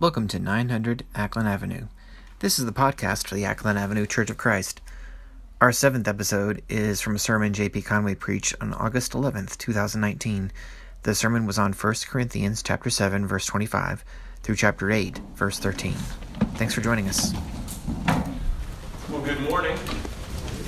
Welcome 0.00 0.28
to 0.28 0.38
900 0.38 1.04
Acklen 1.14 1.44
Avenue. 1.44 1.88
This 2.38 2.58
is 2.58 2.64
the 2.64 2.72
podcast 2.72 3.26
for 3.26 3.34
the 3.34 3.42
Acklen 3.42 3.76
Avenue 3.76 4.06
Church 4.06 4.30
of 4.30 4.38
Christ. 4.38 4.80
Our 5.60 5.72
seventh 5.72 6.08
episode 6.08 6.62
is 6.70 7.02
from 7.02 7.16
a 7.16 7.18
sermon 7.18 7.52
J.P. 7.52 7.82
Conway 7.82 8.14
preached 8.14 8.54
on 8.62 8.72
August 8.72 9.12
11th, 9.12 9.58
2019. 9.58 10.52
The 11.02 11.14
sermon 11.14 11.44
was 11.44 11.58
on 11.58 11.74
1 11.74 11.94
Corinthians 12.08 12.62
chapter 12.62 12.88
7, 12.88 13.26
verse 13.26 13.44
25 13.44 14.02
through 14.42 14.56
chapter 14.56 14.90
8, 14.90 15.20
verse 15.34 15.58
13. 15.58 15.92
Thanks 16.54 16.72
for 16.72 16.80
joining 16.80 17.06
us. 17.06 17.34
Well, 19.10 19.20
good 19.20 19.40
morning. 19.50 19.76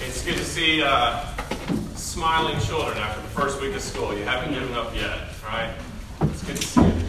It's 0.06 0.22
good 0.26 0.36
to 0.36 0.44
see 0.44 0.82
uh, 0.82 1.24
smiling 1.94 2.60
children 2.60 2.98
after 2.98 3.22
the 3.22 3.28
first 3.28 3.62
week 3.62 3.74
of 3.74 3.80
school. 3.80 4.14
You 4.14 4.24
haven't 4.24 4.52
given 4.52 4.74
up 4.74 4.94
yet, 4.94 5.20
right? 5.42 5.72
It's 6.20 6.42
good 6.44 6.56
to 6.56 6.66
see 6.66 6.82
you. 6.82 7.01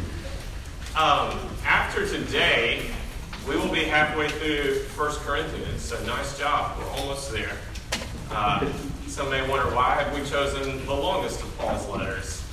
Um, 0.95 1.39
after 1.65 2.07
today, 2.07 2.85
we 3.49 3.55
will 3.55 3.71
be 3.73 3.83
halfway 3.83 4.29
through 4.29 4.83
1 4.95 5.11
Corinthians, 5.25 5.81
so 5.81 5.99
nice 6.05 6.37
job. 6.37 6.77
We're 6.77 6.87
almost 6.91 7.31
there. 7.31 7.57
Uh, 8.29 8.71
some 9.07 9.31
may 9.31 9.41
wonder 9.49 9.75
why 9.75 9.95
have 9.95 10.13
we 10.13 10.23
chosen 10.29 10.85
the 10.85 10.93
longest 10.93 11.41
of 11.41 11.57
Paul's 11.57 11.89
letters? 11.89 12.45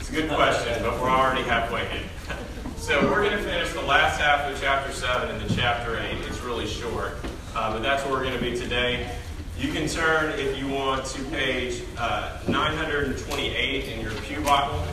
It's 0.00 0.08
a 0.08 0.12
good 0.12 0.30
question, 0.30 0.82
but 0.82 0.98
we're 1.02 1.10
already 1.10 1.42
halfway 1.42 1.82
in. 1.82 2.04
So 2.78 3.02
we're 3.10 3.28
going 3.28 3.36
to 3.36 3.42
finish 3.42 3.72
the 3.72 3.82
last 3.82 4.20
half 4.20 4.48
of 4.48 4.60
chapter 4.60 4.92
7 4.92 5.34
into 5.34 5.52
chapter 5.56 5.98
8. 5.98 6.18
It's 6.28 6.40
really 6.42 6.68
short, 6.68 7.16
uh, 7.56 7.72
but 7.72 7.82
that's 7.82 8.04
where 8.04 8.12
we're 8.12 8.22
going 8.22 8.38
to 8.38 8.40
be 8.40 8.56
today. 8.56 9.10
You 9.58 9.72
can 9.72 9.88
turn, 9.88 10.38
if 10.38 10.56
you 10.56 10.68
want, 10.68 11.04
to 11.06 11.22
page 11.24 11.82
uh, 11.98 12.38
928 12.46 13.88
in 13.88 14.00
your 14.00 14.12
Pew 14.12 14.40
Bible 14.42 14.86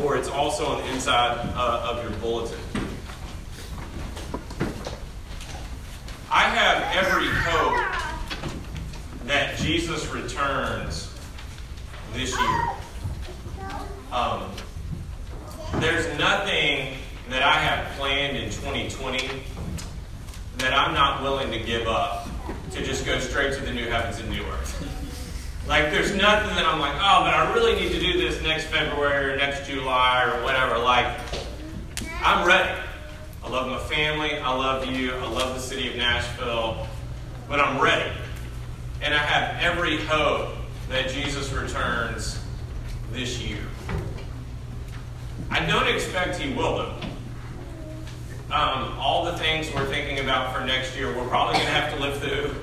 or 0.00 0.16
it's 0.16 0.28
also 0.28 0.66
on 0.66 0.82
the 0.82 0.92
inside 0.92 1.38
uh, 1.54 1.90
of 1.90 2.02
your 2.02 2.18
bulletin. 2.20 2.58
I 6.30 6.44
have 6.44 7.04
every 7.04 7.28
hope 7.28 8.02
that 9.26 9.56
Jesus 9.58 10.08
returns 10.08 11.12
this 12.14 12.38
year. 12.38 12.64
Um, 14.10 14.50
there's 15.74 16.06
nothing 16.18 16.94
that 17.28 17.42
I 17.42 17.54
have 17.54 17.96
planned 17.98 18.36
in 18.36 18.50
2020 18.50 19.42
that 20.58 20.72
I'm 20.72 20.94
not 20.94 21.22
willing 21.22 21.50
to 21.50 21.58
give 21.58 21.86
up 21.86 22.28
to 22.72 22.84
just 22.84 23.04
go 23.04 23.18
straight 23.20 23.54
to 23.54 23.60
the 23.60 23.72
new 23.72 23.88
heavens 23.88 24.18
and 24.20 24.30
new 24.30 24.42
earth. 24.42 24.81
Like, 25.66 25.92
there's 25.92 26.14
nothing 26.14 26.56
that 26.56 26.66
I'm 26.66 26.80
like, 26.80 26.94
oh, 26.96 27.22
but 27.22 27.32
I 27.32 27.52
really 27.54 27.74
need 27.74 27.92
to 27.92 28.00
do 28.00 28.18
this 28.18 28.42
next 28.42 28.66
February 28.66 29.32
or 29.32 29.36
next 29.36 29.68
July 29.68 30.24
or 30.24 30.42
whatever. 30.42 30.76
Like, 30.78 31.18
I'm 32.22 32.46
ready. 32.46 32.80
I 33.44 33.48
love 33.48 33.68
my 33.68 33.78
family. 33.78 34.36
I 34.38 34.54
love 34.54 34.86
you. 34.86 35.14
I 35.14 35.28
love 35.28 35.54
the 35.54 35.60
city 35.60 35.88
of 35.90 35.96
Nashville. 35.96 36.86
But 37.48 37.60
I'm 37.60 37.80
ready. 37.80 38.10
And 39.00 39.14
I 39.14 39.18
have 39.18 39.62
every 39.62 39.98
hope 40.04 40.50
that 40.88 41.08
Jesus 41.10 41.52
returns 41.52 42.40
this 43.12 43.40
year. 43.40 43.60
I 45.50 45.64
don't 45.64 45.86
expect 45.86 46.38
he 46.38 46.52
will, 46.54 46.76
though. 46.76 46.94
Um, 48.54 48.94
all 48.98 49.24
the 49.24 49.36
things 49.38 49.72
we're 49.74 49.86
thinking 49.86 50.18
about 50.18 50.54
for 50.54 50.64
next 50.64 50.96
year, 50.96 51.16
we're 51.16 51.28
probably 51.28 51.54
going 51.54 51.66
to 51.66 51.72
have 51.72 51.94
to 51.94 52.00
live 52.00 52.18
through 52.20 52.54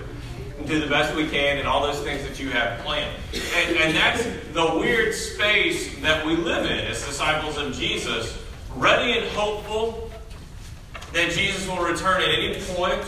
do 0.69 0.79
the 0.79 0.87
best 0.87 1.15
we 1.15 1.27
can 1.27 1.57
and 1.57 1.67
all 1.67 1.81
those 1.81 1.99
things 2.01 2.23
that 2.27 2.39
you 2.39 2.49
have 2.51 2.79
planned. 2.79 3.15
And, 3.55 3.77
and 3.77 3.95
that's 3.95 4.23
the 4.53 4.79
weird 4.79 5.13
space 5.13 5.99
that 6.01 6.25
we 6.25 6.35
live 6.35 6.65
in 6.65 6.71
as 6.71 7.05
disciples 7.05 7.57
of 7.57 7.73
Jesus, 7.73 8.37
ready 8.75 9.17
and 9.17 9.27
hopeful 9.29 10.09
that 11.13 11.31
Jesus 11.31 11.67
will 11.67 11.83
return 11.83 12.21
at 12.21 12.29
any 12.29 12.61
point, 12.75 13.03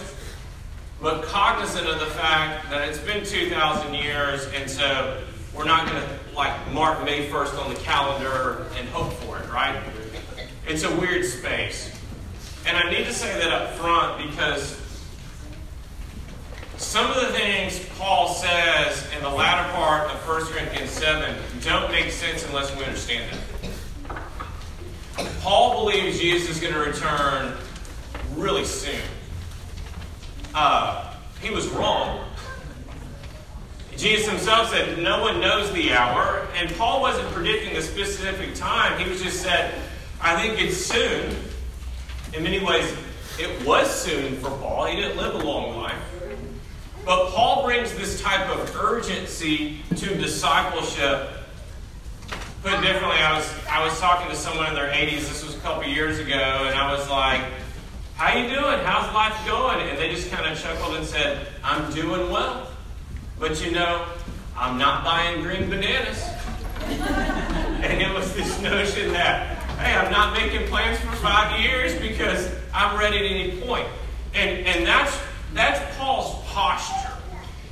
but 1.02 1.24
cognizant 1.24 1.88
of 1.88 2.00
the 2.00 2.08
fact 2.08 2.70
that 2.72 2.90
it's 2.90 3.00
been 3.00 3.24
2,000 3.24 3.94
years, 3.94 4.48
and 4.56 4.70
so 4.70 5.22
we're 5.56 5.66
not 5.66 5.88
going 5.88 6.02
to 6.02 6.36
like 6.36 6.72
mark 6.72 7.04
May 7.06 7.30
1st 7.30 7.64
on 7.64 7.74
the 7.74 7.80
calendar 7.82 8.66
and 8.76 8.88
hope 8.90 9.14
for 9.14 9.38
it, 9.38 9.48
right? 9.52 9.80
It's 10.68 10.84
a 10.84 10.96
weird 11.00 11.26
space. 11.26 11.96
And 12.66 12.78
I 12.78 12.90
need 12.90 13.06
to 13.06 13.14
say 13.14 13.38
that 13.40 13.52
up 13.52 13.76
front 13.76 14.30
because 14.30 14.81
some 16.82 17.12
of 17.12 17.16
the 17.16 17.28
things 17.28 17.80
Paul 17.98 18.34
says 18.34 19.08
in 19.16 19.22
the 19.22 19.30
latter 19.30 19.72
part 19.74 20.10
of 20.10 20.28
1 20.28 20.46
Corinthians 20.48 20.90
7 20.90 21.36
don't 21.62 21.92
make 21.92 22.12
sense 22.12 22.44
unless 22.48 22.76
we 22.76 22.84
understand 22.84 23.34
it. 23.34 24.18
Paul 25.42 25.86
believes 25.86 26.20
Jesus 26.20 26.50
is 26.50 26.60
going 26.60 26.74
to 26.74 26.80
return 26.80 27.56
really 28.36 28.66
soon. 28.66 29.00
Uh, 30.56 31.14
he 31.40 31.52
was 31.52 31.68
wrong. 31.68 32.28
Jesus 33.96 34.28
himself 34.28 34.72
said, 34.72 34.98
No 34.98 35.22
one 35.22 35.40
knows 35.40 35.72
the 35.74 35.94
hour. 35.94 36.48
And 36.56 36.76
Paul 36.76 37.02
wasn't 37.02 37.30
predicting 37.30 37.78
a 37.78 37.82
specific 37.82 38.56
time. 38.56 39.00
He 39.00 39.08
was 39.08 39.22
just 39.22 39.42
said, 39.42 39.76
I 40.20 40.36
think 40.42 40.60
it's 40.60 40.78
soon. 40.78 41.36
In 42.34 42.44
many 42.44 42.64
ways, 42.64 42.92
it 43.40 43.66
was 43.66 43.90
soon 43.90 44.36
for 44.38 44.50
Paul. 44.50 44.88
He 44.88 44.96
didn't 44.96 45.18
live 45.18 45.36
a 45.36 45.46
long 45.46 45.78
life. 45.78 45.91
But 47.06 47.30
Paul 47.30 47.64
brings 47.64 47.94
this 47.94 48.22
type 48.22 48.48
of 48.50 48.76
urgency 48.76 49.80
to 49.96 50.16
discipleship. 50.16 51.30
Put 52.62 52.80
differently, 52.82 53.18
I 53.18 53.36
was 53.36 53.52
I 53.68 53.84
was 53.84 54.00
talking 54.00 54.30
to 54.30 54.36
someone 54.36 54.68
in 54.68 54.76
their 54.76 54.92
80s. 54.92 55.22
This 55.22 55.44
was 55.44 55.56
a 55.56 55.60
couple 55.60 55.84
years 55.86 56.20
ago, 56.20 56.34
and 56.34 56.76
I 56.76 56.94
was 56.96 57.10
like, 57.10 57.42
"How 58.16 58.38
you 58.38 58.48
doing? 58.50 58.80
How's 58.86 59.12
life 59.16 59.36
going?" 59.48 59.80
And 59.90 59.98
they 59.98 60.14
just 60.14 60.30
kind 60.30 60.46
of 60.46 60.62
chuckled 60.62 60.96
and 60.96 61.06
said, 61.06 61.48
"I'm 61.64 61.92
doing 61.92 62.30
well, 62.30 62.68
but 63.40 63.66
you 63.66 63.72
know, 63.72 64.06
I'm 64.56 64.78
not 64.78 65.04
buying 65.04 65.42
green 65.42 65.72
bananas." 65.72 66.24
and 66.82 68.02
it 68.02 68.14
was 68.14 68.32
this 68.36 68.62
notion 68.62 69.12
that, 69.14 69.58
hey, 69.80 69.96
I'm 69.96 70.12
not 70.12 70.34
making 70.34 70.68
plans 70.68 71.00
for 71.00 71.16
five 71.16 71.60
years 71.60 71.96
because 72.00 72.52
I'm 72.76 73.00
ready 73.00 73.18
at 73.18 73.26
any 73.26 73.62
point. 73.62 73.88
And 74.36 74.68
and 74.68 74.86
that's 74.86 75.18
that's 75.54 75.98
Paul's 75.98 76.44
posture. 76.48 77.12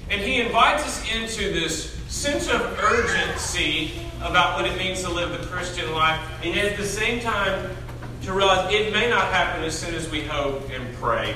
And 0.09 0.21
he 0.21 0.41
invites 0.41 0.83
us 0.83 1.13
into 1.13 1.53
this 1.53 1.93
sense 2.07 2.49
of 2.49 2.61
urgency 2.79 3.91
about 4.21 4.59
what 4.59 4.69
it 4.69 4.77
means 4.77 5.03
to 5.03 5.09
live 5.09 5.31
the 5.31 5.45
Christian 5.47 5.91
life, 5.93 6.19
and 6.43 6.57
at 6.57 6.77
the 6.77 6.85
same 6.85 7.21
time, 7.21 7.69
to 8.23 8.33
realize 8.33 8.73
it 8.73 8.91
may 8.91 9.09
not 9.09 9.31
happen 9.31 9.63
as 9.63 9.77
soon 9.77 9.95
as 9.95 10.09
we 10.09 10.21
hope 10.21 10.69
and 10.71 10.93
pray. 10.95 11.35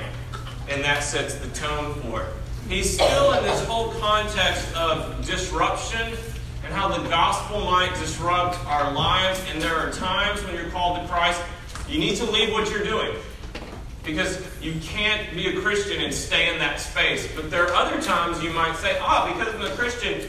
And 0.68 0.82
that 0.84 1.02
sets 1.02 1.34
the 1.36 1.48
tone 1.48 1.94
for 2.02 2.22
it. 2.22 2.28
He's 2.68 2.94
still 2.94 3.32
in 3.34 3.44
this 3.44 3.64
whole 3.66 3.92
context 3.94 4.74
of 4.74 5.24
disruption 5.26 6.16
and 6.64 6.72
how 6.72 6.88
the 6.88 7.08
gospel 7.08 7.60
might 7.64 7.94
disrupt 8.00 8.58
our 8.66 8.92
lives. 8.92 9.40
And 9.50 9.60
there 9.60 9.76
are 9.76 9.92
times 9.92 10.42
when 10.44 10.54
you're 10.54 10.70
called 10.70 11.00
to 11.00 11.08
Christ, 11.08 11.40
you 11.88 11.98
need 11.98 12.16
to 12.16 12.24
leave 12.24 12.52
what 12.52 12.70
you're 12.70 12.84
doing. 12.84 13.14
Because 14.04 14.38
you 14.60 14.74
can't 14.80 15.34
be 15.34 15.56
a 15.56 15.60
Christian 15.60 16.02
and 16.02 16.12
stay 16.12 16.52
in 16.52 16.58
that 16.58 16.80
space. 16.80 17.28
But 17.34 17.50
there 17.50 17.66
are 17.66 17.74
other 17.74 18.00
times 18.02 18.42
you 18.42 18.52
might 18.52 18.76
say, 18.76 18.98
oh, 19.00 19.32
because 19.32 19.54
I'm 19.54 19.62
a 19.62 19.70
Christian, 19.70 20.28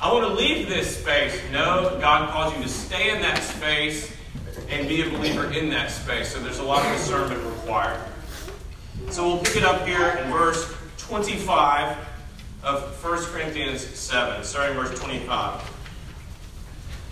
I 0.00 0.12
want 0.12 0.26
to 0.26 0.34
leave 0.34 0.68
this 0.68 0.98
space. 0.98 1.40
No, 1.52 1.96
God 2.00 2.30
calls 2.30 2.54
you 2.56 2.62
to 2.62 2.68
stay 2.68 3.14
in 3.14 3.22
that 3.22 3.42
space 3.42 4.12
and 4.68 4.88
be 4.88 5.02
a 5.02 5.10
believer 5.10 5.52
in 5.52 5.70
that 5.70 5.90
space. 5.90 6.32
So 6.32 6.40
there's 6.40 6.58
a 6.58 6.64
lot 6.64 6.84
of 6.84 6.92
discernment 6.92 7.42
required. 7.44 8.00
So 9.10 9.26
we'll 9.26 9.42
pick 9.42 9.56
it 9.56 9.64
up 9.64 9.86
here 9.86 10.08
in 10.22 10.30
verse 10.30 10.74
25 10.98 11.96
of 12.64 13.04
1 13.04 13.24
Corinthians 13.26 13.82
7, 13.82 14.42
starting 14.42 14.76
verse 14.76 14.98
25. 14.98 15.62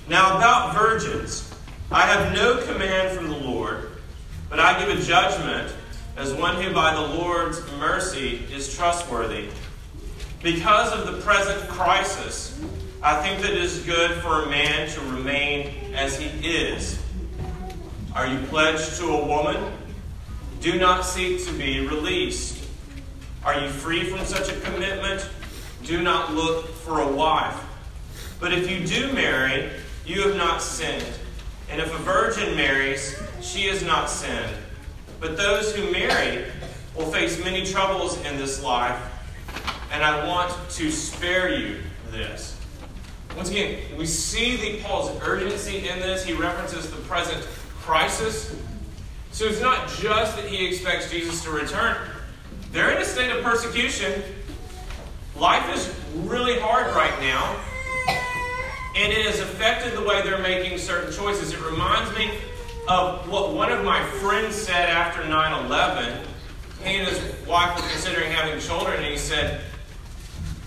Now 0.08 0.36
about 0.36 0.74
virgins, 0.74 1.54
I 1.90 2.02
have 2.02 2.34
no 2.34 2.60
command 2.66 3.16
from 3.16 3.28
the 3.28 3.36
Lord, 3.36 3.92
but 4.50 4.58
I 4.58 4.84
give 4.84 4.98
a 4.98 5.00
judgment 5.00 5.72
as 6.16 6.32
one 6.32 6.62
who 6.62 6.72
by 6.72 6.94
the 6.94 7.16
Lord's 7.16 7.60
mercy 7.72 8.44
is 8.52 8.74
trustworthy. 8.74 9.48
Because 10.42 10.92
of 10.92 11.12
the 11.12 11.20
present 11.22 11.68
crisis, 11.68 12.60
I 13.02 13.20
think 13.22 13.42
that 13.42 13.50
it 13.50 13.62
is 13.62 13.84
good 13.84 14.12
for 14.22 14.42
a 14.42 14.48
man 14.48 14.88
to 14.90 15.00
remain 15.00 15.94
as 15.94 16.18
he 16.18 16.26
is. 16.48 17.02
Are 18.14 18.26
you 18.26 18.38
pledged 18.46 18.96
to 18.98 19.08
a 19.08 19.26
woman? 19.26 19.72
Do 20.60 20.78
not 20.78 21.04
seek 21.04 21.44
to 21.46 21.52
be 21.52 21.86
released. 21.86 22.64
Are 23.44 23.58
you 23.58 23.68
free 23.68 24.04
from 24.04 24.24
such 24.24 24.50
a 24.50 24.60
commitment? 24.60 25.28
Do 25.82 26.00
not 26.00 26.32
look 26.32 26.68
for 26.68 27.00
a 27.00 27.08
wife. 27.08 27.60
But 28.40 28.52
if 28.52 28.70
you 28.70 28.86
do 28.86 29.12
marry, 29.12 29.70
you 30.06 30.22
have 30.22 30.36
not 30.36 30.62
sinned. 30.62 31.04
And 31.70 31.80
if 31.80 31.92
a 31.92 31.98
virgin 31.98 32.54
marries, 32.56 33.20
she 33.40 33.66
has 33.66 33.82
not 33.82 34.08
sinned. 34.08 34.54
But 35.24 35.38
those 35.38 35.74
who 35.74 35.90
marry 35.90 36.44
will 36.94 37.10
face 37.10 37.42
many 37.42 37.64
troubles 37.64 38.22
in 38.26 38.36
this 38.36 38.62
life, 38.62 39.00
and 39.90 40.04
I 40.04 40.28
want 40.28 40.52
to 40.72 40.90
spare 40.90 41.48
you 41.48 41.78
this. 42.10 42.60
Once 43.34 43.48
again, 43.48 43.80
we 43.96 44.04
see 44.04 44.56
the 44.58 44.82
Paul's 44.82 45.18
urgency 45.22 45.88
in 45.88 45.98
this. 46.00 46.26
He 46.26 46.34
references 46.34 46.90
the 46.90 46.98
present 46.98 47.42
crisis. 47.80 48.54
So 49.32 49.46
it's 49.46 49.62
not 49.62 49.88
just 49.88 50.36
that 50.36 50.44
he 50.44 50.66
expects 50.66 51.10
Jesus 51.10 51.42
to 51.44 51.50
return. 51.50 51.96
They're 52.70 52.90
in 52.90 53.00
a 53.00 53.04
state 53.06 53.34
of 53.34 53.42
persecution. 53.42 54.22
Life 55.36 55.74
is 55.74 55.90
really 56.16 56.60
hard 56.60 56.94
right 56.94 57.18
now. 57.20 57.58
And 58.94 59.10
it 59.10 59.24
has 59.24 59.40
affected 59.40 59.94
the 59.94 60.02
way 60.02 60.20
they're 60.20 60.36
making 60.36 60.76
certain 60.76 61.14
choices. 61.14 61.54
It 61.54 61.62
reminds 61.62 62.14
me 62.14 62.30
of 62.88 63.28
what 63.30 63.54
one 63.54 63.72
of 63.72 63.84
my 63.84 64.04
friends 64.04 64.54
said 64.54 64.88
after 64.88 65.26
9 65.26 65.64
11. 65.66 66.26
He 66.82 66.96
and 66.96 67.08
his 67.08 67.46
wife 67.46 67.74
were 67.76 67.88
considering 67.88 68.30
having 68.30 68.60
children, 68.60 68.96
and 68.96 69.06
he 69.06 69.16
said, 69.16 69.62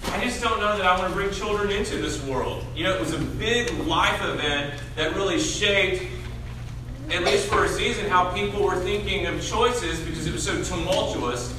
I 0.06 0.24
just 0.24 0.42
don't 0.42 0.60
know 0.60 0.76
that 0.78 0.86
I 0.86 0.98
want 0.98 1.12
to 1.12 1.16
bring 1.16 1.32
children 1.32 1.70
into 1.70 1.98
this 1.98 2.24
world. 2.24 2.66
You 2.76 2.86
know, 2.86 2.96
it 2.96 3.00
was 3.00 3.14
a 3.14 3.20
big 3.20 3.72
life 3.86 4.20
event 4.24 4.82
that 4.96 5.16
really 5.16 5.40
shaped, 5.40 6.06
at 7.12 7.24
least 7.24 7.48
for 7.48 7.66
a 7.66 7.70
season, 7.70 8.10
how 8.10 8.32
people 8.34 8.64
were 8.64 8.78
thinking 8.78 9.28
of 9.28 9.44
choices 9.44 10.00
because 10.00 10.26
it 10.26 10.34
was 10.34 10.44
so 10.44 10.64
tumultuous. 10.64 11.54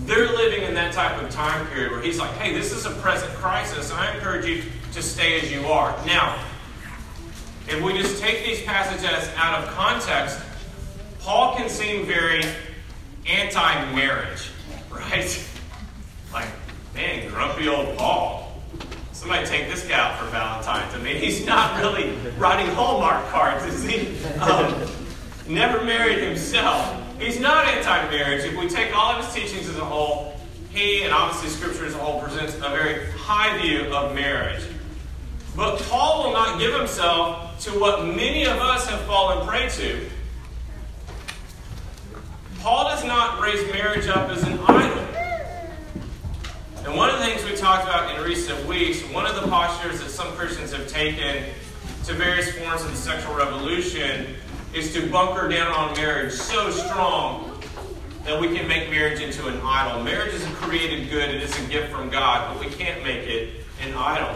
They're 0.00 0.28
living 0.28 0.62
in 0.62 0.74
that 0.74 0.92
type 0.92 1.20
of 1.20 1.30
time 1.30 1.66
period 1.68 1.90
where 1.90 2.02
he's 2.02 2.18
like, 2.18 2.30
hey, 2.32 2.52
this 2.52 2.70
is 2.72 2.86
a 2.86 2.90
present 3.00 3.32
crisis. 3.34 3.90
And 3.90 3.98
I 3.98 4.14
encourage 4.14 4.46
you 4.46 4.62
to 4.92 5.02
stay 5.02 5.40
as 5.40 5.50
you 5.50 5.66
are. 5.66 5.90
Now, 6.06 6.44
if 7.70 7.80
we 7.82 7.92
just 7.92 8.20
take 8.20 8.44
these 8.44 8.62
passages 8.62 9.30
out 9.36 9.62
of 9.62 9.70
context, 9.70 10.40
Paul 11.20 11.54
can 11.56 11.68
seem 11.68 12.04
very 12.04 12.42
anti 13.26 13.94
marriage, 13.94 14.50
right? 14.90 15.48
Like, 16.32 16.48
man, 16.94 17.30
grumpy 17.30 17.68
old 17.68 17.96
Paul. 17.96 18.60
Somebody 19.12 19.46
take 19.46 19.68
this 19.68 19.86
guy 19.86 19.98
out 19.98 20.18
for 20.18 20.26
Valentine's. 20.30 20.94
I 20.94 20.98
mean, 20.98 21.16
he's 21.16 21.46
not 21.46 21.78
really 21.78 22.12
writing 22.38 22.74
Hallmark 22.74 23.28
cards, 23.28 23.64
is 23.66 23.84
he? 23.84 24.24
Um, 24.38 24.88
never 25.46 25.84
married 25.84 26.24
himself. 26.24 26.96
He's 27.20 27.38
not 27.38 27.66
anti 27.66 28.10
marriage. 28.10 28.44
If 28.44 28.56
we 28.58 28.68
take 28.68 28.96
all 28.96 29.12
of 29.12 29.24
his 29.24 29.34
teachings 29.34 29.68
as 29.68 29.76
a 29.76 29.84
whole, 29.84 30.34
he, 30.70 31.02
and 31.02 31.12
obviously 31.12 31.50
Scripture 31.50 31.84
as 31.84 31.94
a 31.94 31.98
whole, 31.98 32.20
presents 32.20 32.54
a 32.56 32.70
very 32.70 33.10
high 33.12 33.60
view 33.60 33.94
of 33.94 34.14
marriage. 34.14 34.64
But 35.54 35.78
Paul 35.82 36.24
will 36.24 36.32
not 36.32 36.58
give 36.58 36.72
himself 36.74 37.49
to 37.60 37.70
what 37.78 38.06
many 38.06 38.44
of 38.44 38.56
us 38.56 38.86
have 38.88 39.00
fallen 39.02 39.46
prey 39.46 39.68
to. 39.68 40.08
Paul 42.60 42.84
does 42.84 43.04
not 43.04 43.42
raise 43.42 43.70
marriage 43.70 44.06
up 44.08 44.30
as 44.30 44.42
an 44.44 44.58
idol. 44.60 44.98
And 46.86 46.96
one 46.96 47.10
of 47.10 47.18
the 47.18 47.24
things 47.26 47.44
we 47.44 47.54
talked 47.54 47.84
about 47.84 48.16
in 48.16 48.24
recent 48.24 48.66
weeks, 48.66 49.02
one 49.12 49.26
of 49.26 49.34
the 49.34 49.42
postures 49.42 50.00
that 50.00 50.08
some 50.08 50.32
Christians 50.32 50.72
have 50.72 50.88
taken 50.88 51.44
to 52.04 52.14
various 52.14 52.50
forms 52.56 52.82
of 52.82 52.90
the 52.92 52.96
sexual 52.96 53.34
revolution 53.34 54.34
is 54.72 54.94
to 54.94 55.10
bunker 55.10 55.46
down 55.48 55.70
on 55.72 55.94
marriage 55.96 56.32
so 56.32 56.70
strong 56.70 57.62
that 58.24 58.40
we 58.40 58.56
can 58.56 58.66
make 58.66 58.88
marriage 58.88 59.20
into 59.20 59.48
an 59.48 59.60
idol. 59.62 60.02
Marriage 60.02 60.32
is 60.32 60.44
a 60.46 60.50
created 60.52 61.10
good, 61.10 61.28
it 61.28 61.42
is 61.42 61.58
a 61.58 61.68
gift 61.68 61.92
from 61.92 62.08
God, 62.08 62.54
but 62.54 62.64
we 62.64 62.72
can't 62.72 63.02
make 63.04 63.26
it 63.28 63.64
an 63.82 63.94
idol. 63.94 64.34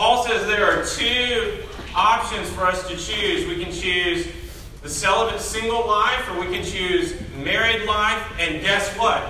Paul 0.00 0.24
says 0.24 0.46
there 0.46 0.64
are 0.64 0.82
two 0.82 1.62
options 1.94 2.48
for 2.48 2.62
us 2.62 2.88
to 2.88 2.96
choose. 2.96 3.46
We 3.46 3.62
can 3.62 3.70
choose 3.70 4.26
the 4.80 4.88
celibate 4.88 5.42
single 5.42 5.86
life, 5.86 6.26
or 6.30 6.40
we 6.40 6.46
can 6.46 6.64
choose 6.64 7.20
married 7.36 7.84
life, 7.86 8.26
and 8.38 8.62
guess 8.62 8.88
what? 8.96 9.22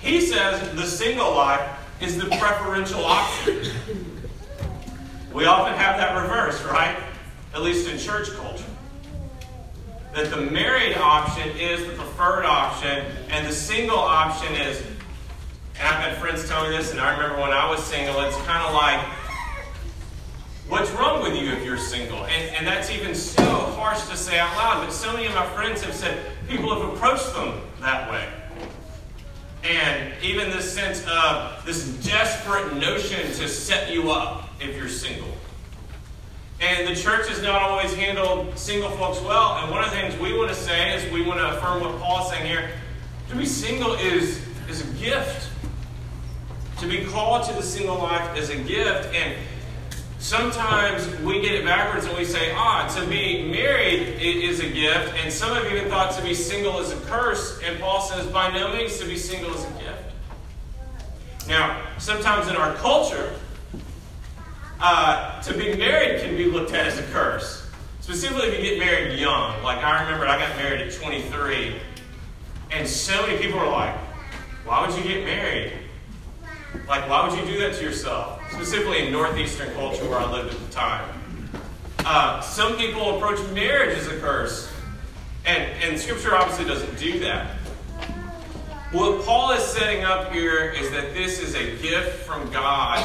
He 0.00 0.20
says 0.20 0.74
the 0.74 0.82
single 0.82 1.32
life 1.32 1.70
is 2.00 2.18
the 2.18 2.26
preferential 2.38 3.04
option. 3.04 3.70
We 5.32 5.44
often 5.44 5.74
have 5.74 5.96
that 5.98 6.20
reversed, 6.20 6.64
right? 6.64 6.96
At 7.54 7.62
least 7.62 7.88
in 7.88 7.96
church 7.96 8.28
culture. 8.30 8.64
That 10.12 10.32
the 10.32 10.38
married 10.38 10.96
option 10.96 11.50
is 11.50 11.86
the 11.86 11.92
preferred 11.92 12.44
option, 12.44 13.06
and 13.30 13.46
the 13.46 13.52
single 13.52 13.96
option 13.96 14.52
is. 14.56 14.82
And 15.78 15.86
I've 15.86 16.02
had 16.02 16.16
friends 16.16 16.48
tell 16.48 16.68
me 16.68 16.76
this, 16.76 16.90
and 16.90 16.98
I 16.98 17.12
remember 17.14 17.40
when 17.40 17.52
I 17.52 17.70
was 17.70 17.80
single, 17.84 18.20
it's 18.22 18.36
kind 18.38 18.66
of 18.66 18.74
like, 18.74 19.06
what's 20.68 20.90
wrong 20.92 21.22
with 21.22 21.34
you 21.34 21.52
if 21.52 21.64
you're 21.64 21.78
single? 21.78 22.24
And, 22.26 22.56
and 22.56 22.66
that's 22.66 22.90
even 22.90 23.14
so 23.14 23.42
harsh 23.44 24.06
to 24.08 24.16
say 24.16 24.38
out 24.38 24.56
loud, 24.56 24.84
but 24.84 24.92
so 24.92 25.12
many 25.12 25.26
of 25.26 25.34
my 25.34 25.46
friends 25.46 25.82
have 25.82 25.94
said 25.94 26.18
people 26.48 26.74
have 26.74 26.94
approached 26.94 27.32
them 27.34 27.60
that 27.80 28.10
way. 28.10 28.28
And 29.64 30.12
even 30.22 30.50
this 30.50 30.72
sense 30.72 31.04
of 31.08 31.64
this 31.64 31.88
desperate 32.04 32.76
notion 32.76 33.20
to 33.32 33.48
set 33.48 33.92
you 33.92 34.10
up 34.10 34.50
if 34.60 34.76
you're 34.76 34.88
single. 34.88 35.28
And 36.60 36.88
the 36.88 36.94
church 36.94 37.28
has 37.28 37.42
not 37.42 37.62
always 37.62 37.92
handled 37.94 38.56
single 38.58 38.90
folks 38.90 39.20
well. 39.20 39.58
And 39.58 39.70
one 39.70 39.84
of 39.84 39.90
the 39.90 39.96
things 39.96 40.18
we 40.18 40.36
want 40.36 40.48
to 40.48 40.54
say 40.54 40.94
is 40.94 41.12
we 41.12 41.22
want 41.22 41.38
to 41.38 41.56
affirm 41.56 41.80
what 41.80 41.98
Paul's 42.00 42.30
saying 42.30 42.46
here. 42.46 42.70
To 43.30 43.36
be 43.36 43.44
single 43.44 43.94
is, 43.94 44.40
is 44.68 44.88
a 44.88 44.94
gift. 44.94 45.50
To 46.78 46.86
be 46.86 47.04
called 47.04 47.46
to 47.48 47.52
the 47.52 47.62
single 47.62 47.98
life 47.98 48.38
is 48.38 48.50
a 48.50 48.56
gift. 48.56 49.14
And 49.14 49.36
sometimes 50.26 51.08
we 51.20 51.40
get 51.40 51.52
it 51.52 51.64
backwards 51.64 52.04
and 52.04 52.18
we 52.18 52.24
say, 52.24 52.50
ah, 52.52 52.92
to 52.96 53.06
be 53.06 53.48
married 53.48 54.20
is 54.20 54.58
a 54.58 54.68
gift. 54.68 55.14
And 55.22 55.32
some 55.32 55.54
have 55.54 55.72
even 55.72 55.88
thought 55.88 56.16
to 56.16 56.22
be 56.22 56.34
single 56.34 56.80
is 56.80 56.90
a 56.90 56.96
curse. 57.02 57.60
And 57.62 57.78
Paul 57.78 58.00
says, 58.00 58.26
by 58.26 58.52
no 58.52 58.74
means 58.74 58.98
to 58.98 59.06
be 59.06 59.16
single 59.16 59.54
is 59.54 59.64
a 59.64 59.70
gift. 59.70 61.46
Now, 61.46 61.80
sometimes 61.98 62.48
in 62.48 62.56
our 62.56 62.74
culture, 62.74 63.34
uh, 64.80 65.40
to 65.42 65.54
be 65.54 65.76
married 65.76 66.20
can 66.20 66.36
be 66.36 66.46
looked 66.46 66.72
at 66.72 66.88
as 66.88 66.98
a 66.98 67.04
curse. 67.04 67.64
Specifically, 68.00 68.48
if 68.48 68.58
you 68.58 68.70
get 68.70 68.78
married 68.80 69.18
young. 69.20 69.62
Like 69.62 69.78
I 69.78 70.02
remember 70.02 70.26
I 70.26 70.38
got 70.38 70.56
married 70.56 70.80
at 70.80 70.92
23, 70.92 71.76
and 72.72 72.86
so 72.86 73.24
many 73.24 73.38
people 73.38 73.60
were 73.60 73.68
like, 73.68 73.94
why 74.64 74.84
would 74.84 74.96
you 74.98 75.04
get 75.04 75.24
married? 75.24 75.72
Like, 76.88 77.08
why 77.08 77.28
would 77.28 77.38
you 77.38 77.46
do 77.46 77.60
that 77.60 77.76
to 77.76 77.84
yourself? 77.84 78.35
Specifically 78.50 79.06
in 79.06 79.12
Northeastern 79.12 79.72
culture 79.74 80.08
where 80.08 80.18
I 80.18 80.30
lived 80.30 80.54
at 80.54 80.60
the 80.60 80.72
time. 80.72 81.16
Uh, 82.04 82.40
some 82.40 82.76
people 82.76 83.16
approach 83.16 83.40
marriage 83.52 83.98
as 83.98 84.06
a 84.06 84.18
curse, 84.20 84.72
and, 85.44 85.62
and 85.82 85.98
Scripture 85.98 86.34
obviously 86.34 86.64
doesn't 86.64 86.98
do 86.98 87.18
that. 87.20 87.56
What 88.92 89.24
Paul 89.24 89.50
is 89.52 89.64
setting 89.64 90.04
up 90.04 90.32
here 90.32 90.70
is 90.70 90.90
that 90.92 91.12
this 91.12 91.40
is 91.40 91.54
a 91.56 91.76
gift 91.82 92.24
from 92.24 92.50
God 92.52 93.04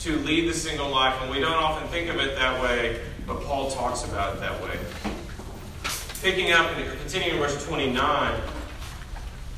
to 0.00 0.18
lead 0.18 0.48
the 0.48 0.54
single 0.54 0.90
life, 0.90 1.14
and 1.22 1.30
we 1.30 1.40
don't 1.40 1.54
often 1.54 1.88
think 1.88 2.10
of 2.10 2.16
it 2.16 2.36
that 2.36 2.62
way, 2.62 3.00
but 3.26 3.40
Paul 3.42 3.70
talks 3.70 4.04
about 4.04 4.36
it 4.36 4.40
that 4.40 4.62
way. 4.62 4.78
Picking 6.20 6.52
up 6.52 6.66
and 6.76 6.98
continuing 7.00 7.38
verse 7.38 7.64
29, 7.66 8.40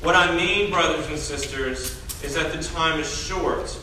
what 0.01 0.15
I 0.15 0.33
mean, 0.35 0.71
brothers 0.71 1.07
and 1.07 1.19
sisters, 1.19 2.01
is 2.23 2.35
that 2.35 2.53
the 2.53 2.63
time 2.63 2.99
is 2.99 3.13
short. 3.13 3.77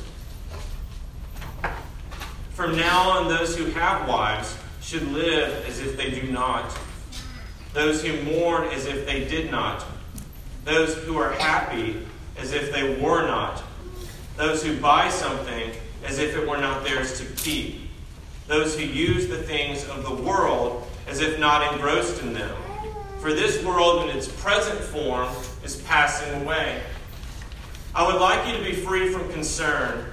From 2.54 2.76
now 2.76 3.10
on, 3.10 3.28
those 3.28 3.56
who 3.56 3.64
have 3.66 4.08
wives 4.08 4.56
should 4.80 5.10
live 5.10 5.66
as 5.68 5.80
if 5.80 5.96
they 5.96 6.10
do 6.10 6.30
not, 6.30 6.78
those 7.72 8.00
who 8.00 8.22
mourn 8.22 8.68
as 8.68 8.86
if 8.86 9.04
they 9.06 9.24
did 9.24 9.50
not, 9.50 9.84
those 10.64 10.94
who 10.98 11.18
are 11.18 11.32
happy 11.32 12.06
as 12.38 12.52
if 12.52 12.72
they 12.72 12.96
were 13.00 13.26
not, 13.26 13.60
those 14.36 14.62
who 14.62 14.78
buy 14.80 15.08
something 15.08 15.72
as 16.04 16.20
if 16.20 16.36
it 16.36 16.48
were 16.48 16.58
not 16.58 16.84
theirs 16.84 17.18
to 17.18 17.26
keep. 17.34 17.90
Those 18.46 18.78
who 18.78 18.84
use 18.84 19.26
the 19.26 19.42
things 19.42 19.88
of 19.88 20.04
the 20.04 20.14
world 20.14 20.86
as 21.08 21.20
if 21.20 21.40
not 21.40 21.72
engrossed 21.72 22.22
in 22.22 22.34
them. 22.34 22.56
For 23.18 23.32
this 23.32 23.64
world 23.64 24.08
in 24.08 24.16
its 24.16 24.28
present 24.28 24.78
form 24.78 25.28
is 25.64 25.82
passing 25.82 26.42
away. 26.42 26.82
I 27.96 28.06
would 28.06 28.20
like 28.20 28.46
you 28.46 28.56
to 28.58 28.62
be 28.62 28.74
free 28.74 29.08
from 29.08 29.32
concern. 29.32 30.12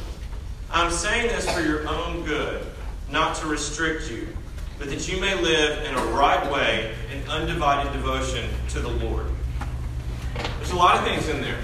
I'm 0.73 0.89
saying 0.89 1.27
this 1.27 1.49
for 1.51 1.59
your 1.59 1.85
own 1.87 2.23
good, 2.23 2.65
not 3.09 3.35
to 3.37 3.47
restrict 3.47 4.09
you, 4.09 4.29
but 4.79 4.89
that 4.89 5.05
you 5.11 5.19
may 5.19 5.35
live 5.35 5.85
in 5.85 5.93
a 5.93 6.05
right 6.13 6.49
way 6.49 6.95
in 7.13 7.29
undivided 7.29 7.91
devotion 7.91 8.49
to 8.69 8.79
the 8.79 8.87
Lord. 8.87 9.25
There's 10.57 10.71
a 10.71 10.75
lot 10.77 10.97
of 10.97 11.03
things 11.03 11.27
in 11.27 11.41
there. 11.41 11.59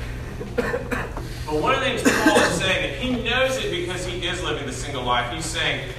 But 1.45 1.61
one 1.61 1.73
of 1.73 1.79
the 1.79 1.85
things 1.85 2.03
Paul 2.03 2.37
is 2.37 2.59
saying, 2.59 2.93
and 2.93 3.01
he 3.01 3.23
knows 3.23 3.57
it 3.63 3.71
because 3.71 4.05
he 4.05 4.27
is 4.27 4.43
living 4.43 4.65
the 4.65 4.73
single 4.73 5.03
life, 5.03 5.31
he's 5.33 5.45
saying, 5.45 5.89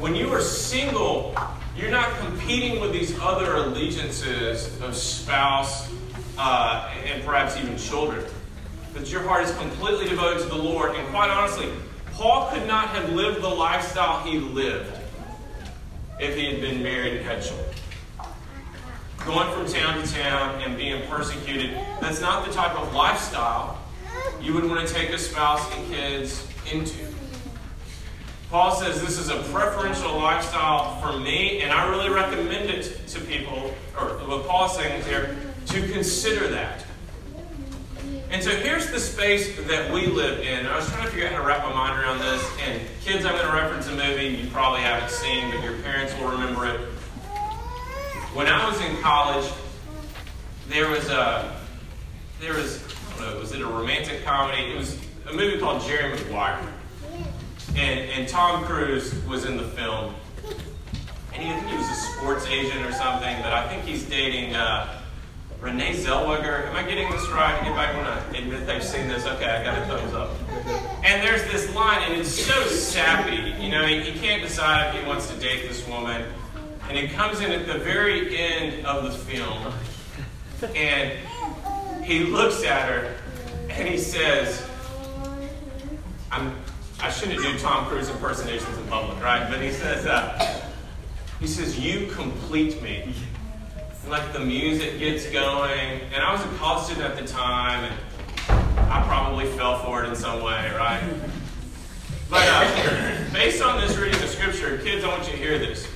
when 0.00 0.14
you 0.14 0.32
are 0.32 0.40
single, 0.40 1.36
you're 1.76 1.90
not 1.90 2.16
competing 2.20 2.80
with 2.80 2.90
these 2.90 3.18
other 3.20 3.56
allegiances 3.56 4.80
of 4.80 4.96
spouse 4.96 5.92
uh, 6.38 6.90
and 7.04 7.22
perhaps 7.22 7.58
even 7.58 7.76
children. 7.76 8.24
That 8.94 9.12
your 9.12 9.22
heart 9.24 9.44
is 9.44 9.54
completely 9.56 10.08
devoted 10.08 10.42
to 10.44 10.48
the 10.48 10.56
Lord. 10.56 10.96
And 10.96 11.06
quite 11.08 11.28
honestly, 11.28 11.70
Paul 12.16 12.50
could 12.50 12.66
not 12.66 12.88
have 12.88 13.12
lived 13.12 13.42
the 13.42 13.48
lifestyle 13.48 14.24
he 14.24 14.38
lived 14.38 14.90
if 16.18 16.34
he 16.34 16.46
had 16.46 16.62
been 16.62 16.82
married 16.82 17.18
and 17.18 17.26
had 17.26 17.42
children. 17.42 17.68
Going 19.18 19.52
from 19.52 19.70
town 19.70 20.02
to 20.02 20.14
town 20.14 20.62
and 20.62 20.78
being 20.78 21.06
persecuted, 21.08 21.76
that's 22.00 22.22
not 22.22 22.46
the 22.46 22.52
type 22.52 22.74
of 22.80 22.94
lifestyle 22.94 23.78
you 24.40 24.54
would 24.54 24.64
want 24.64 24.88
to 24.88 24.94
take 24.94 25.10
a 25.10 25.18
spouse 25.18 25.70
and 25.74 25.92
kids 25.92 26.48
into. 26.72 27.04
Paul 28.50 28.74
says 28.76 29.02
this 29.02 29.18
is 29.18 29.28
a 29.28 29.42
preferential 29.52 30.16
lifestyle 30.16 30.98
for 31.02 31.18
me, 31.18 31.60
and 31.60 31.70
I 31.70 31.86
really 31.90 32.08
recommend 32.08 32.70
it 32.70 33.06
to 33.08 33.20
people, 33.20 33.74
or 33.98 34.06
what 34.26 34.46
Paul's 34.46 34.74
saying 34.76 35.02
here, 35.02 35.36
to 35.66 35.88
consider 35.92 36.48
that. 36.48 36.85
And 38.30 38.42
so 38.42 38.50
here's 38.50 38.90
the 38.90 38.98
space 38.98 39.56
that 39.68 39.92
we 39.92 40.06
live 40.06 40.40
in. 40.40 40.66
I 40.66 40.76
was 40.76 40.88
trying 40.88 41.04
to 41.04 41.10
figure 41.10 41.26
out 41.26 41.32
how 41.32 41.40
to 41.40 41.46
wrap 41.46 41.62
my 41.62 41.72
mind 41.72 42.00
around 42.00 42.18
this. 42.18 42.44
And 42.66 42.82
kids, 43.00 43.24
I'm 43.24 43.34
going 43.34 43.46
to 43.46 43.52
reference 43.52 43.86
a 43.86 43.94
movie 43.94 44.26
you 44.26 44.50
probably 44.50 44.80
haven't 44.80 45.10
seen, 45.10 45.50
but 45.50 45.62
your 45.62 45.74
parents 45.82 46.12
will 46.18 46.28
remember 46.30 46.66
it. 46.66 46.80
When 48.34 48.48
I 48.48 48.68
was 48.68 48.80
in 48.80 48.96
college, 48.98 49.50
there 50.68 50.90
was 50.90 51.08
a 51.08 51.56
there 52.40 52.52
was 52.52 52.82
I 53.16 53.22
don't 53.22 53.34
know, 53.34 53.40
was 53.40 53.52
it 53.52 53.62
a 53.62 53.66
romantic 53.66 54.24
comedy? 54.24 54.72
It 54.72 54.76
was 54.76 54.98
a 55.28 55.32
movie 55.32 55.58
called 55.58 55.82
Jerry 55.82 56.10
Maguire. 56.10 56.60
And, 57.76 58.10
and 58.10 58.28
Tom 58.28 58.64
Cruise 58.64 59.14
was 59.24 59.44
in 59.44 59.56
the 59.56 59.68
film. 59.68 60.14
And 61.32 61.42
he, 61.42 61.50
think 61.50 61.66
he 61.66 61.76
was 61.76 61.88
a 61.88 61.94
sports 61.94 62.46
agent 62.46 62.84
or 62.84 62.92
something, 62.92 63.36
but 63.42 63.52
I 63.52 63.68
think 63.68 63.84
he's 63.84 64.04
dating 64.04 64.54
uh, 64.54 64.95
Renee 65.60 65.94
Zellweger. 65.94 66.68
Am 66.68 66.76
I 66.76 66.82
getting 66.82 67.10
this 67.10 67.28
right? 67.28 67.60
Anybody 67.62 67.96
want 67.96 68.32
to 68.32 68.38
admit 68.38 68.66
they've 68.66 68.82
seen 68.82 69.08
this? 69.08 69.26
Okay, 69.26 69.46
I 69.46 69.64
got 69.64 69.78
a 69.78 69.86
thumbs 69.86 70.14
up. 70.14 70.30
And 71.04 71.22
there's 71.22 71.42
this 71.50 71.74
line, 71.74 72.02
and 72.02 72.20
it's 72.20 72.30
so 72.30 72.66
sappy. 72.68 73.54
You 73.62 73.70
know, 73.70 73.86
he, 73.86 74.00
he 74.00 74.18
can't 74.18 74.42
decide 74.42 74.94
if 74.94 75.02
he 75.02 75.08
wants 75.08 75.30
to 75.30 75.38
date 75.38 75.68
this 75.68 75.86
woman. 75.88 76.24
And 76.88 76.96
it 76.96 77.10
comes 77.12 77.40
in 77.40 77.50
at 77.50 77.66
the 77.66 77.78
very 77.78 78.36
end 78.36 78.86
of 78.86 79.04
the 79.04 79.10
film. 79.10 79.72
And 80.74 81.12
he 82.04 82.20
looks 82.20 82.64
at 82.64 82.88
her 82.88 83.16
and 83.68 83.88
he 83.88 83.98
says, 83.98 84.66
I'm, 86.30 86.56
I 87.00 87.10
shouldn't 87.10 87.42
do 87.42 87.58
Tom 87.58 87.86
Cruise 87.86 88.08
impersonations 88.08 88.78
in 88.78 88.86
public, 88.86 89.22
right? 89.22 89.50
But 89.50 89.60
he 89.60 89.72
says, 89.72 90.06
uh, 90.06 90.62
he 91.40 91.46
says, 91.46 91.78
you 91.78 92.06
complete 92.12 92.80
me. 92.80 93.14
And 94.06 94.12
like 94.12 94.32
the 94.32 94.38
music 94.38 95.00
gets 95.00 95.28
going. 95.30 96.00
And 96.14 96.22
I 96.22 96.32
was 96.32 96.40
a 96.44 96.48
college 96.58 96.84
student 96.84 97.06
at 97.06 97.16
the 97.16 97.26
time, 97.26 97.90
and 97.90 98.00
I 98.88 99.02
probably 99.04 99.46
fell 99.46 99.80
for 99.80 100.04
it 100.04 100.08
in 100.08 100.14
some 100.14 100.44
way, 100.44 100.70
right? 100.76 101.02
But 102.30 102.46
uh, 102.46 103.32
based 103.32 103.60
on 103.60 103.80
this 103.80 103.96
reading 103.96 104.22
of 104.22 104.28
scripture, 104.28 104.78
kids, 104.78 105.04
I 105.04 105.08
want 105.08 105.26
you 105.26 105.32
to 105.32 105.38
hear 105.38 105.58
this. 105.58 105.88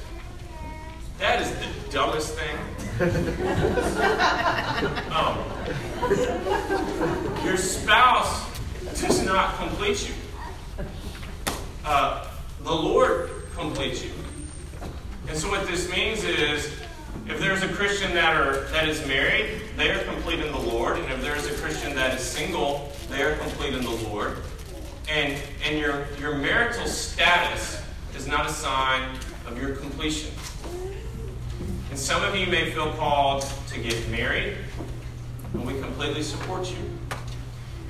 That 1.20 1.40
is 1.40 1.52
the 1.52 1.68
dumbest 1.92 2.36
thing. 2.36 2.56
um, 5.12 5.38
your 7.44 7.56
spouse 7.56 8.44
does 9.00 9.24
not 9.24 9.56
complete 9.56 10.08
you. 10.08 10.14
Uh, 11.84 12.26
the 12.64 12.74
Lord 12.74 13.30
completes 13.54 14.02
you. 14.02 14.10
And 15.28 15.38
so 15.38 15.48
what 15.48 15.68
this 15.68 15.88
means 15.88 16.24
is 16.24 16.79
if 17.28 17.38
there's 17.38 17.62
a 17.62 17.68
Christian 17.68 18.14
that 18.14 18.36
are 18.36 18.64
that 18.72 18.88
is 18.88 19.06
married, 19.06 19.60
they 19.76 19.90
are 19.90 20.02
complete 20.04 20.40
in 20.40 20.52
the 20.52 20.58
Lord. 20.58 20.98
And 20.98 21.12
if 21.12 21.22
there's 21.22 21.46
a 21.46 21.54
Christian 21.54 21.94
that 21.94 22.14
is 22.14 22.22
single, 22.22 22.92
they 23.10 23.22
are 23.22 23.36
complete 23.36 23.74
in 23.74 23.82
the 23.82 24.08
Lord. 24.08 24.38
And 25.08 25.40
and 25.64 25.78
your 25.78 26.06
your 26.18 26.36
marital 26.36 26.86
status 26.86 27.82
is 28.16 28.26
not 28.26 28.46
a 28.46 28.52
sign 28.52 29.18
of 29.46 29.60
your 29.60 29.76
completion. 29.76 30.32
And 31.90 31.98
some 31.98 32.22
of 32.22 32.36
you 32.36 32.46
may 32.46 32.70
feel 32.70 32.92
called 32.92 33.44
to 33.68 33.80
get 33.80 34.08
married, 34.08 34.56
and 35.52 35.66
we 35.66 35.80
completely 35.80 36.22
support 36.22 36.70
you. 36.70 37.16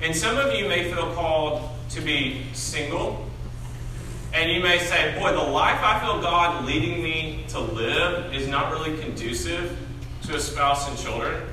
And 0.01 0.15
some 0.15 0.37
of 0.37 0.55
you 0.55 0.67
may 0.67 0.91
feel 0.91 1.13
called 1.13 1.69
to 1.91 2.01
be 2.01 2.45
single, 2.53 3.29
and 4.33 4.51
you 4.51 4.61
may 4.61 4.79
say, 4.79 5.17
Boy, 5.19 5.31
the 5.31 5.39
life 5.39 5.79
I 5.81 5.99
feel 5.99 6.21
God 6.21 6.65
leading 6.65 7.03
me 7.03 7.45
to 7.49 7.59
live 7.59 8.33
is 8.33 8.47
not 8.47 8.71
really 8.71 8.97
conducive 8.97 9.77
to 10.23 10.35
a 10.35 10.39
spouse 10.39 10.89
and 10.89 10.97
children. 10.97 11.43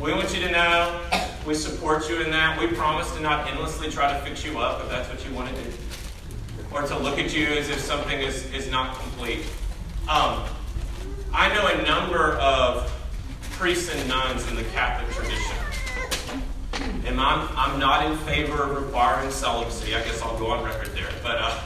We 0.00 0.12
want 0.12 0.34
you 0.34 0.42
to 0.46 0.50
know 0.50 1.00
we 1.46 1.54
support 1.54 2.08
you 2.08 2.22
in 2.22 2.30
that. 2.30 2.58
We 2.58 2.68
promise 2.68 3.10
to 3.16 3.20
not 3.20 3.48
endlessly 3.48 3.90
try 3.90 4.12
to 4.12 4.18
fix 4.24 4.44
you 4.44 4.58
up 4.58 4.82
if 4.82 4.88
that's 4.88 5.08
what 5.08 5.26
you 5.26 5.34
want 5.34 5.54
to 5.54 5.62
do, 5.62 5.70
or 6.72 6.82
to 6.82 6.98
look 6.98 7.18
at 7.18 7.34
you 7.34 7.46
as 7.46 7.68
if 7.68 7.80
something 7.80 8.18
is, 8.18 8.50
is 8.52 8.70
not 8.70 8.96
complete. 8.98 9.44
Um, 10.08 10.44
I 11.32 11.52
know 11.54 11.66
a 11.66 11.82
number 11.86 12.36
of 12.38 12.90
priests 13.52 13.94
and 13.94 14.08
nuns 14.08 14.48
in 14.48 14.56
the 14.56 14.64
Catholic 14.64 15.14
tradition. 15.14 15.56
And 17.06 17.20
I'm, 17.20 17.48
I'm 17.56 17.78
not 17.78 18.10
in 18.10 18.16
favor 18.18 18.62
of 18.62 18.82
requiring 18.82 19.30
celibacy. 19.30 19.94
I 19.94 20.02
guess 20.02 20.22
I'll 20.22 20.38
go 20.38 20.50
on 20.50 20.64
record 20.64 20.94
there. 20.94 21.10
But 21.22 21.36
uh, 21.38 21.60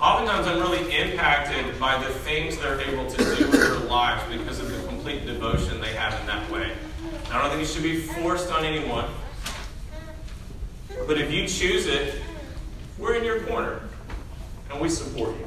oftentimes 0.00 0.46
I'm 0.46 0.58
really 0.58 0.96
impacted 0.96 1.78
by 1.78 2.02
the 2.02 2.10
things 2.10 2.56
they're 2.56 2.80
able 2.80 3.10
to 3.10 3.16
do 3.16 3.44
in 3.44 3.50
their 3.50 3.78
lives 3.80 4.22
because 4.32 4.58
of 4.58 4.70
the 4.70 4.86
complete 4.88 5.26
devotion 5.26 5.80
they 5.80 5.92
have 5.92 6.18
in 6.20 6.26
that 6.26 6.50
way. 6.50 6.72
And 7.24 7.32
I 7.32 7.42
don't 7.42 7.50
think 7.50 7.62
it 7.62 7.72
should 7.72 7.82
be 7.82 8.00
forced 8.00 8.50
on 8.50 8.64
anyone. 8.64 9.06
But 11.06 11.20
if 11.20 11.30
you 11.30 11.46
choose 11.46 11.86
it, 11.86 12.20
we're 12.98 13.14
in 13.14 13.24
your 13.24 13.40
corner. 13.40 13.82
And 14.70 14.80
we 14.80 14.88
support 14.88 15.36
you. 15.36 15.46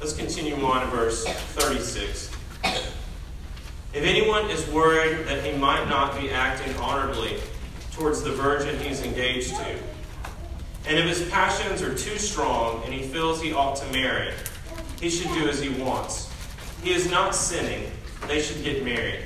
Let's 0.00 0.14
continue 0.14 0.56
on 0.64 0.90
verse 0.90 1.24
36. 1.24 2.30
If 3.92 4.02
anyone 4.02 4.50
is 4.50 4.66
worried 4.70 5.26
that 5.26 5.44
he 5.44 5.56
might 5.56 5.88
not 5.88 6.18
be 6.20 6.30
acting 6.30 6.74
honorably 6.76 7.38
towards 7.92 8.22
the 8.22 8.30
virgin 8.30 8.78
he's 8.80 9.02
engaged 9.02 9.50
to, 9.56 9.78
and 10.86 10.98
if 10.98 11.06
his 11.06 11.28
passions 11.30 11.80
are 11.80 11.94
too 11.94 12.18
strong 12.18 12.82
and 12.84 12.92
he 12.92 13.02
feels 13.02 13.40
he 13.40 13.52
ought 13.52 13.76
to 13.76 13.86
marry, 13.92 14.32
he 15.00 15.08
should 15.08 15.32
do 15.32 15.48
as 15.48 15.60
he 15.60 15.70
wants. 15.82 16.30
He 16.82 16.92
is 16.92 17.10
not 17.10 17.34
sinning. 17.34 17.90
They 18.26 18.42
should 18.42 18.62
get 18.62 18.84
married. 18.84 19.20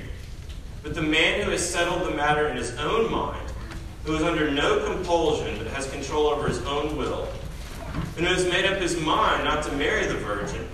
But 0.82 0.94
the 0.94 1.02
man 1.02 1.42
who 1.42 1.50
has 1.50 1.68
settled 1.68 2.06
the 2.06 2.14
matter 2.14 2.48
in 2.48 2.56
his 2.56 2.76
own 2.78 3.10
mind, 3.10 3.52
who 4.04 4.14
is 4.14 4.22
under 4.22 4.50
no 4.50 4.84
compulsion 4.86 5.58
but 5.58 5.66
has 5.68 5.90
control 5.90 6.26
over 6.28 6.46
his 6.46 6.62
own 6.64 6.96
will, 6.96 7.28
and 8.16 8.26
who 8.26 8.32
has 8.32 8.44
made 8.46 8.64
up 8.64 8.80
his 8.80 9.00
mind 9.00 9.44
not 9.44 9.64
to 9.64 9.72
marry 9.72 10.06
the 10.06 10.14
virgin, 10.14 10.66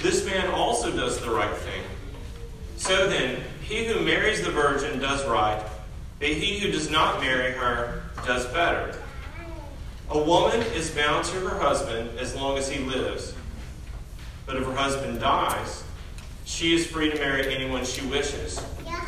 this 0.00 0.26
man 0.26 0.50
also 0.50 0.90
does 0.90 1.20
the 1.20 1.30
right 1.30 1.56
thing. 1.56 1.82
So 2.76 3.08
then, 3.08 3.42
he 3.62 3.84
who 3.84 4.00
marries 4.00 4.42
the 4.42 4.50
virgin 4.50 4.98
does 4.98 5.26
right, 5.28 5.62
but 6.18 6.28
he 6.28 6.58
who 6.58 6.72
does 6.72 6.90
not 6.90 7.20
marry 7.20 7.52
her 7.52 8.02
does 8.26 8.46
better. 8.46 8.99
A 10.10 10.18
woman 10.18 10.60
is 10.74 10.90
bound 10.90 11.24
to 11.26 11.36
her 11.40 11.56
husband 11.58 12.18
as 12.18 12.34
long 12.34 12.58
as 12.58 12.68
he 12.68 12.80
lives. 12.80 13.32
But 14.44 14.56
if 14.56 14.64
her 14.64 14.74
husband 14.74 15.20
dies, 15.20 15.84
she 16.44 16.74
is 16.74 16.84
free 16.84 17.10
to 17.10 17.16
marry 17.18 17.54
anyone 17.54 17.84
she 17.84 18.04
wishes. 18.06 18.60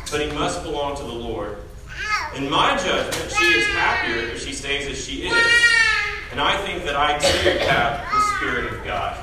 But 0.09 0.21
he 0.21 0.31
must 0.31 0.63
belong 0.63 0.95
to 0.95 1.03
the 1.03 1.09
Lord. 1.09 1.57
In 2.35 2.49
my 2.49 2.77
judgment, 2.77 3.33
she 3.37 3.45
is 3.45 3.67
happier 3.67 4.29
if 4.29 4.45
she 4.45 4.53
stays 4.53 4.87
as 4.87 5.03
she 5.03 5.27
is. 5.27 5.33
And 6.31 6.39
I 6.39 6.55
think 6.65 6.85
that 6.85 6.95
I 6.95 7.17
too 7.17 7.49
have 7.67 8.09
the 8.09 8.21
Spirit 8.37 8.73
of 8.73 8.85
God. 8.85 9.17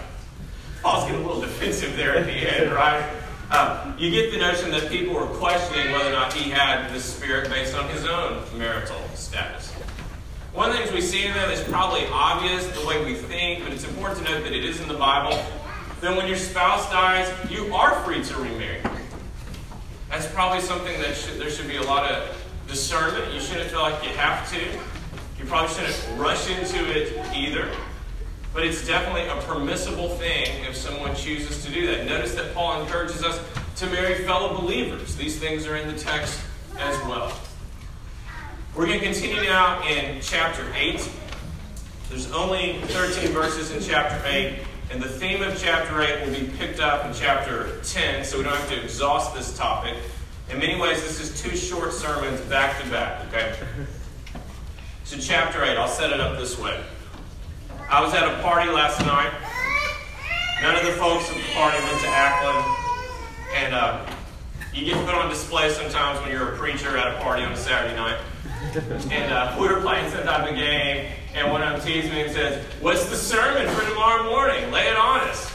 Paul's 0.82 1.04
getting 1.06 1.25
a 1.25 1.26
little 1.26 1.40
defensive 1.40 1.96
there 1.96 2.14
at 2.14 2.26
the 2.26 2.32
end, 2.32 2.72
right? 2.72 3.08
Um, 3.50 3.96
you 3.99 4.10
get 4.10 4.30
the 4.30 4.38
notion 4.38 4.70
that 4.72 4.90
people 4.90 5.14
were 5.14 5.26
questioning 5.26 5.92
whether 5.92 6.10
or 6.10 6.12
not 6.12 6.32
he 6.34 6.50
had 6.50 6.92
the 6.94 7.00
Spirit 7.00 7.49
based 7.49 7.75
on 7.75 7.88
his 7.88 8.04
own 8.04 8.44
marital 8.56 9.00
status. 9.14 9.72
One 10.52 10.69
of 10.69 10.76
the 10.76 10.83
things 10.83 10.92
we 10.92 11.00
see 11.00 11.26
in 11.26 11.33
them 11.33 11.49
is 11.50 11.62
probably 11.62 12.07
obvious 12.09 12.66
the 12.76 12.85
way 12.85 13.04
we 13.04 13.14
think, 13.14 13.62
but 13.62 13.73
it's 13.73 13.85
important 13.85 14.26
to 14.26 14.33
note 14.33 14.42
that 14.42 14.52
it 14.52 14.64
is 14.64 14.80
in 14.80 14.88
the 14.88 14.95
Bible. 14.95 15.40
Then 16.00 16.16
when 16.16 16.26
your 16.26 16.37
spouse 16.37 16.90
dies, 16.90 17.33
you 17.49 17.73
are 17.73 18.02
free 18.02 18.25
to 18.25 18.37
remarry. 18.37 18.80
That's 20.09 20.26
probably 20.26 20.61
something 20.61 21.00
that 21.02 21.14
should, 21.14 21.38
there 21.38 21.50
should 21.50 21.69
be 21.69 21.76
a 21.76 21.83
lot 21.83 22.11
of 22.11 22.37
discernment. 22.66 23.33
You 23.33 23.40
shouldn't 23.40 23.71
feel 23.71 23.80
like 23.80 24.02
you 24.02 24.11
have 24.11 24.50
to. 24.50 24.61
You 25.38 25.45
probably 25.47 25.73
shouldn't 25.73 26.21
rush 26.21 26.50
into 26.50 26.85
it 26.90 27.16
either. 27.33 27.71
But 28.52 28.64
it's 28.64 28.85
definitely 28.85 29.28
a 29.28 29.37
permissible 29.42 30.09
thing 30.16 30.64
if 30.64 30.75
someone 30.75 31.14
chooses 31.14 31.64
to 31.64 31.71
do 31.71 31.87
that. 31.87 32.07
Notice 32.07 32.35
that 32.35 32.52
Paul 32.54 32.83
encourages 32.83 33.23
us 33.23 33.40
to 33.76 33.87
marry 33.87 34.25
fellow 34.25 34.61
believers. 34.61 35.14
These 35.14 35.38
things 35.38 35.64
are 35.69 35.76
in 35.76 35.87
the 35.87 35.99
text 35.99 36.40
as 36.76 36.97
well. 37.07 37.39
We're 38.80 38.87
going 38.87 39.00
to 39.00 39.04
continue 39.04 39.42
now 39.42 39.87
in 39.87 40.22
chapter 40.22 40.64
8. 40.75 41.06
There's 42.08 42.32
only 42.32 42.80
13 42.84 43.30
verses 43.30 43.72
in 43.72 43.82
chapter 43.82 44.26
8. 44.26 44.58
And 44.90 45.02
the 45.02 45.06
theme 45.06 45.42
of 45.42 45.60
chapter 45.60 46.00
8 46.00 46.25
will 46.25 46.40
be 46.40 46.46
picked 46.56 46.80
up 46.80 47.04
in 47.04 47.12
chapter 47.12 47.78
10, 47.82 48.25
so 48.25 48.38
we 48.38 48.44
don't 48.44 48.56
have 48.56 48.70
to 48.70 48.82
exhaust 48.82 49.34
this 49.34 49.54
topic. 49.54 49.99
In 50.49 50.60
many 50.60 50.80
ways, 50.80 51.02
this 51.02 51.20
is 51.20 51.42
two 51.42 51.54
short 51.54 51.92
sermons 51.92 52.40
back 52.49 52.82
to 52.82 52.88
back, 52.88 53.28
okay? 53.28 53.54
So, 55.04 55.18
chapter 55.18 55.62
8, 55.62 55.76
I'll 55.76 55.87
set 55.87 56.10
it 56.10 56.18
up 56.18 56.38
this 56.38 56.58
way. 56.58 56.82
I 57.90 58.02
was 58.02 58.14
at 58.14 58.26
a 58.26 58.42
party 58.42 58.70
last 58.70 58.99
night. 59.00 59.30
None 60.62 60.75
of 60.75 60.87
the 60.87 60.92
folks 60.92 61.28
at 61.28 61.37
the 61.37 61.52
party 61.52 61.76
went 61.84 62.00
to 62.00 62.06
Acklen. 62.06 62.76
And 63.56 63.75
uh, 63.75 64.06
you 64.72 64.87
get 64.87 65.04
put 65.04 65.14
on 65.14 65.28
display 65.28 65.70
sometimes 65.70 66.18
when 66.20 66.30
you're 66.30 66.54
a 66.54 66.56
preacher 66.56 66.96
at 66.96 67.14
a 67.14 67.20
party 67.20 67.42
on 67.42 67.52
a 67.52 67.56
Saturday 67.58 67.94
night. 67.94 68.18
And 69.11 69.33
uh, 69.33 69.57
we 69.59 69.69
were 69.69 69.81
playing 69.81 70.11
some 70.11 70.23
type 70.25 70.49
of 70.49 70.55
game, 70.55 71.11
and 71.35 71.50
one 71.50 71.62
of 71.62 71.73
them 71.73 71.81
teased 71.81 72.11
me 72.11 72.23
and 72.23 72.31
says, 72.31 72.64
What's 72.81 73.09
the 73.09 73.17
sermon 73.17 73.67
for 73.75 73.88
tomorrow 73.88 74.25
morning? 74.25 74.71
Lay 74.71 74.87
it 74.87 74.97
on 74.97 75.21
us. 75.21 75.50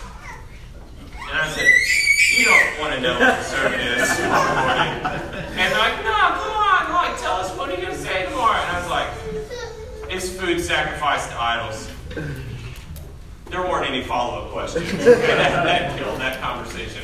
And 1.30 1.38
I 1.38 1.48
said, 1.50 1.70
You 2.38 2.46
don't 2.46 2.80
want 2.80 2.96
to 2.96 3.02
know 3.02 3.14
what 3.14 3.38
the 3.38 3.44
sermon 3.44 3.80
is 3.80 4.18
tomorrow 4.18 4.56
morning. 4.56 5.06
And 5.56 5.72
they're 5.72 5.80
like, 5.80 6.04
No, 6.04 6.12
come 6.12 6.52
on, 6.52 6.94
like, 6.94 7.22
tell 7.22 7.36
us 7.36 7.56
what 7.58 7.70
are 7.70 7.76
you 7.76 7.82
going 7.82 7.94
to 7.94 8.02
say 8.02 8.26
tomorrow? 8.26 8.60
And 8.60 8.76
I 8.76 8.82
was 8.82 8.90
like, 8.90 10.12
It's 10.12 10.30
food 10.30 10.60
sacrificed 10.60 11.30
to 11.30 11.42
idols. 11.42 11.90
There 13.50 13.62
weren't 13.62 13.88
any 13.88 14.04
follow 14.04 14.46
up 14.46 14.52
questions. 14.52 14.92
that, 15.06 15.64
that 15.64 15.98
killed 15.98 16.20
that 16.20 16.42
conversation. 16.42 17.04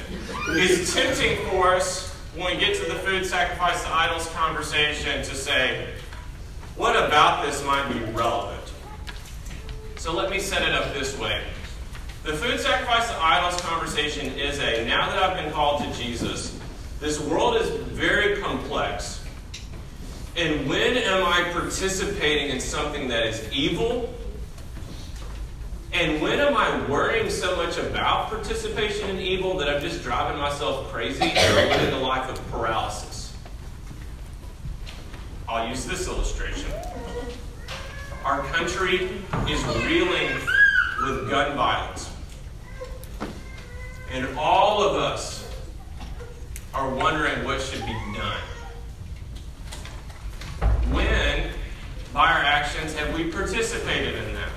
It's 0.49 0.93
tempting 0.93 1.45
for 1.49 1.75
us 1.75 2.10
when 2.35 2.53
we 2.53 2.59
get 2.59 2.75
to 2.77 2.85
the 2.85 2.95
food 2.99 3.25
sacrifice 3.25 3.83
to 3.83 3.93
idols 3.93 4.27
conversation 4.29 5.21
to 5.23 5.35
say, 5.35 5.89
what 6.77 6.95
about 6.95 7.45
this 7.45 7.63
might 7.65 7.91
be 7.91 7.99
relevant? 8.11 8.71
So 9.97 10.13
let 10.13 10.29
me 10.29 10.39
set 10.39 10.61
it 10.61 10.73
up 10.73 10.93
this 10.93 11.17
way. 11.19 11.43
The 12.23 12.33
food 12.33 12.59
sacrifice 12.59 13.09
to 13.09 13.21
idols 13.21 13.59
conversation 13.61 14.27
is 14.37 14.59
a 14.59 14.85
now 14.85 15.09
that 15.09 15.21
I've 15.21 15.43
been 15.43 15.51
called 15.51 15.83
to 15.83 15.93
Jesus, 15.93 16.57
this 16.99 17.19
world 17.19 17.57
is 17.57 17.69
very 17.69 18.41
complex. 18.41 19.25
And 20.37 20.69
when 20.69 20.97
am 20.97 21.25
I 21.25 21.51
participating 21.51 22.49
in 22.49 22.61
something 22.61 23.09
that 23.09 23.25
is 23.25 23.51
evil? 23.51 24.13
And 25.93 26.21
when 26.21 26.39
am 26.39 26.55
I 26.55 26.85
worrying 26.87 27.29
so 27.29 27.55
much 27.57 27.77
about 27.77 28.29
participation 28.29 29.09
in 29.09 29.19
evil 29.19 29.57
that 29.57 29.67
I'm 29.67 29.81
just 29.81 30.03
driving 30.03 30.39
myself 30.39 30.87
crazy 30.91 31.23
and 31.23 31.69
living 31.69 31.93
a 31.93 31.99
life 31.99 32.29
of 32.29 32.51
paralysis? 32.51 33.35
I'll 35.49 35.67
use 35.67 35.85
this 35.85 36.07
illustration. 36.07 36.71
Our 38.23 38.41
country 38.43 39.09
is 39.49 39.63
reeling 39.85 40.29
with 41.03 41.29
gun 41.29 41.57
violence. 41.57 42.09
And 44.11 44.27
all 44.37 44.81
of 44.81 44.95
us 44.95 45.45
are 46.73 46.89
wondering 46.89 47.43
what 47.43 47.59
should 47.61 47.85
be 47.85 47.97
done. 48.15 48.41
When, 50.93 51.49
by 52.13 52.31
our 52.31 52.43
actions, 52.43 52.93
have 52.95 53.13
we 53.13 53.29
participated 53.29 54.15
in 54.23 54.35
that? 54.35 54.50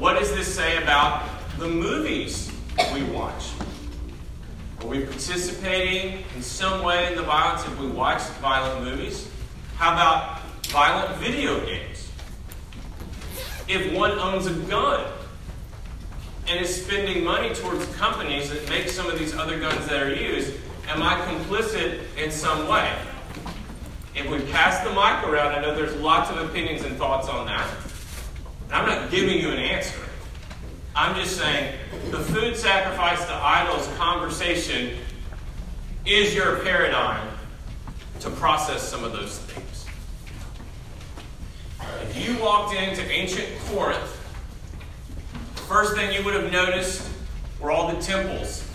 What 0.00 0.18
does 0.18 0.34
this 0.34 0.52
say 0.54 0.82
about 0.82 1.28
the 1.58 1.68
movies 1.68 2.50
we 2.94 3.02
watch? 3.02 3.50
Are 4.80 4.86
we 4.86 5.04
participating 5.04 6.24
in 6.34 6.42
some 6.42 6.82
way 6.82 7.08
in 7.08 7.16
the 7.16 7.22
violence 7.22 7.66
if 7.66 7.78
we 7.78 7.86
watch 7.86 8.22
violent 8.40 8.82
movies? 8.82 9.28
How 9.76 9.92
about 9.92 10.40
violent 10.68 11.18
video 11.18 11.62
games? 11.66 12.10
If 13.68 13.92
one 13.92 14.12
owns 14.12 14.46
a 14.46 14.54
gun 14.70 15.06
and 16.48 16.64
is 16.64 16.82
spending 16.82 17.22
money 17.22 17.54
towards 17.54 17.84
companies 17.96 18.48
that 18.48 18.66
make 18.70 18.88
some 18.88 19.06
of 19.06 19.18
these 19.18 19.34
other 19.34 19.60
guns 19.60 19.86
that 19.88 20.02
are 20.02 20.14
used, 20.14 20.54
am 20.88 21.02
I 21.02 21.20
complicit 21.26 22.00
in 22.16 22.30
some 22.30 22.68
way? 22.68 22.90
If 24.16 24.30
we 24.30 24.40
pass 24.50 24.82
the 24.82 24.88
mic 24.88 25.28
around, 25.28 25.52
I 25.52 25.60
know 25.60 25.74
there's 25.74 25.96
lots 25.96 26.30
of 26.30 26.38
opinions 26.38 26.86
and 26.86 26.96
thoughts 26.96 27.28
on 27.28 27.44
that. 27.48 27.68
I'm 28.72 28.86
not 28.86 29.10
giving 29.10 29.38
you 29.38 29.50
an 29.50 29.58
answer. 29.58 29.98
I'm 30.94 31.14
just 31.16 31.36
saying 31.36 31.74
the 32.10 32.18
food 32.18 32.56
sacrifice 32.56 33.24
to 33.24 33.32
idols 33.32 33.88
conversation 33.96 34.96
is 36.06 36.34
your 36.34 36.60
paradigm 36.60 37.28
to 38.20 38.30
process 38.30 38.82
some 38.82 39.04
of 39.04 39.12
those 39.12 39.38
things. 39.38 39.86
If 42.02 42.28
you 42.28 42.42
walked 42.42 42.74
into 42.74 43.02
ancient 43.10 43.48
Corinth, 43.66 44.16
first 45.68 45.94
thing 45.94 46.12
you 46.12 46.24
would 46.24 46.34
have 46.34 46.52
noticed 46.52 47.08
were 47.60 47.70
all 47.70 47.92
the 47.92 48.00
temples. 48.00 48.66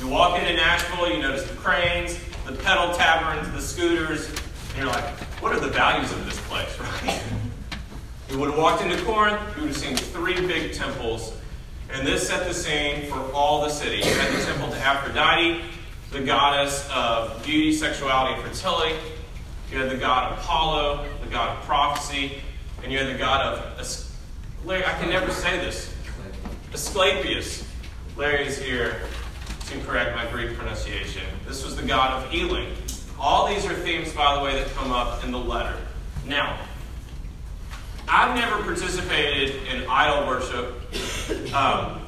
You 0.00 0.08
walk 0.08 0.38
into 0.38 0.54
Nashville, 0.54 1.10
you 1.10 1.20
notice 1.20 1.48
the 1.48 1.56
cranes, 1.56 2.18
the 2.46 2.52
pedal 2.52 2.94
taverns, 2.94 3.50
the 3.52 3.60
scooters, 3.60 4.28
and 4.28 4.78
you're 4.78 4.86
like, 4.86 5.04
what 5.40 5.52
are 5.52 5.60
the 5.60 5.68
values 5.68 6.10
of 6.12 6.24
this 6.24 6.40
place, 6.42 6.78
right? 7.04 7.22
You 8.30 8.38
would 8.38 8.50
have 8.50 8.58
walked 8.58 8.82
into 8.82 9.02
Corinth, 9.04 9.40
you 9.56 9.62
would 9.62 9.70
have 9.70 9.76
seen 9.76 9.96
three 9.96 10.46
big 10.46 10.74
temples, 10.74 11.32
and 11.90 12.06
this 12.06 12.28
set 12.28 12.46
the 12.46 12.52
scene 12.52 13.10
for 13.10 13.18
all 13.32 13.62
the 13.62 13.70
city. 13.70 13.96
You 13.96 14.14
had 14.14 14.30
the 14.38 14.44
temple 14.44 14.68
to 14.68 14.76
Aphrodite, 14.76 15.62
the 16.10 16.20
goddess 16.20 16.86
of 16.92 17.42
beauty, 17.42 17.72
sexuality, 17.72 18.34
and 18.34 18.42
fertility. 18.42 18.96
You 19.72 19.78
had 19.78 19.90
the 19.90 19.96
god 19.96 20.38
Apollo, 20.38 21.06
the 21.24 21.30
god 21.30 21.56
of 21.56 21.64
prophecy, 21.64 22.42
and 22.82 22.92
you 22.92 22.98
had 22.98 23.08
the 23.08 23.18
god 23.18 23.40
of, 23.46 24.14
Larry, 24.66 24.84
I 24.84 24.92
can 24.98 25.08
never 25.08 25.32
say 25.32 25.56
this, 25.58 25.94
Asclepius. 26.74 27.66
Larry 28.16 28.46
is 28.46 28.58
here 28.58 29.00
to 29.68 29.80
correct 29.80 30.14
my 30.14 30.30
Greek 30.30 30.54
pronunciation. 30.54 31.22
This 31.46 31.64
was 31.64 31.76
the 31.76 31.86
god 31.86 32.22
of 32.22 32.30
healing. 32.30 32.74
All 33.18 33.48
these 33.48 33.64
are 33.64 33.74
themes, 33.74 34.12
by 34.12 34.34
the 34.34 34.42
way, 34.42 34.52
that 34.52 34.68
come 34.74 34.92
up 34.92 35.24
in 35.24 35.30
the 35.30 35.38
letter. 35.38 35.76
Now, 36.26 36.58
I've 38.18 38.34
never 38.34 38.60
participated 38.64 39.62
in 39.68 39.86
idol 39.88 40.26
worship. 40.26 40.74
Um, 41.54 42.02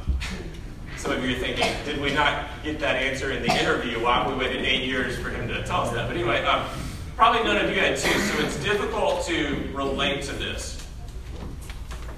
some 0.96 1.12
of 1.12 1.24
you 1.24 1.36
are 1.36 1.38
thinking, 1.38 1.68
did 1.84 2.00
we 2.00 2.12
not 2.12 2.48
get 2.64 2.80
that 2.80 2.96
answer 2.96 3.30
in 3.30 3.44
the 3.44 3.60
interview? 3.60 4.02
Why 4.02 4.26
we 4.26 4.34
waited 4.34 4.64
eight 4.64 4.88
years 4.88 5.16
for 5.16 5.30
him 5.30 5.46
to 5.46 5.62
tell 5.62 5.82
us 5.82 5.92
that? 5.92 6.08
But 6.08 6.16
anyway, 6.16 6.42
um, 6.42 6.66
probably 7.14 7.44
none 7.44 7.64
of 7.64 7.70
you 7.70 7.80
had 7.80 7.96
too, 7.96 8.10
so 8.10 8.44
it's 8.44 8.56
difficult 8.56 9.24
to 9.26 9.70
relate 9.72 10.24
to 10.24 10.32
this. 10.32 10.84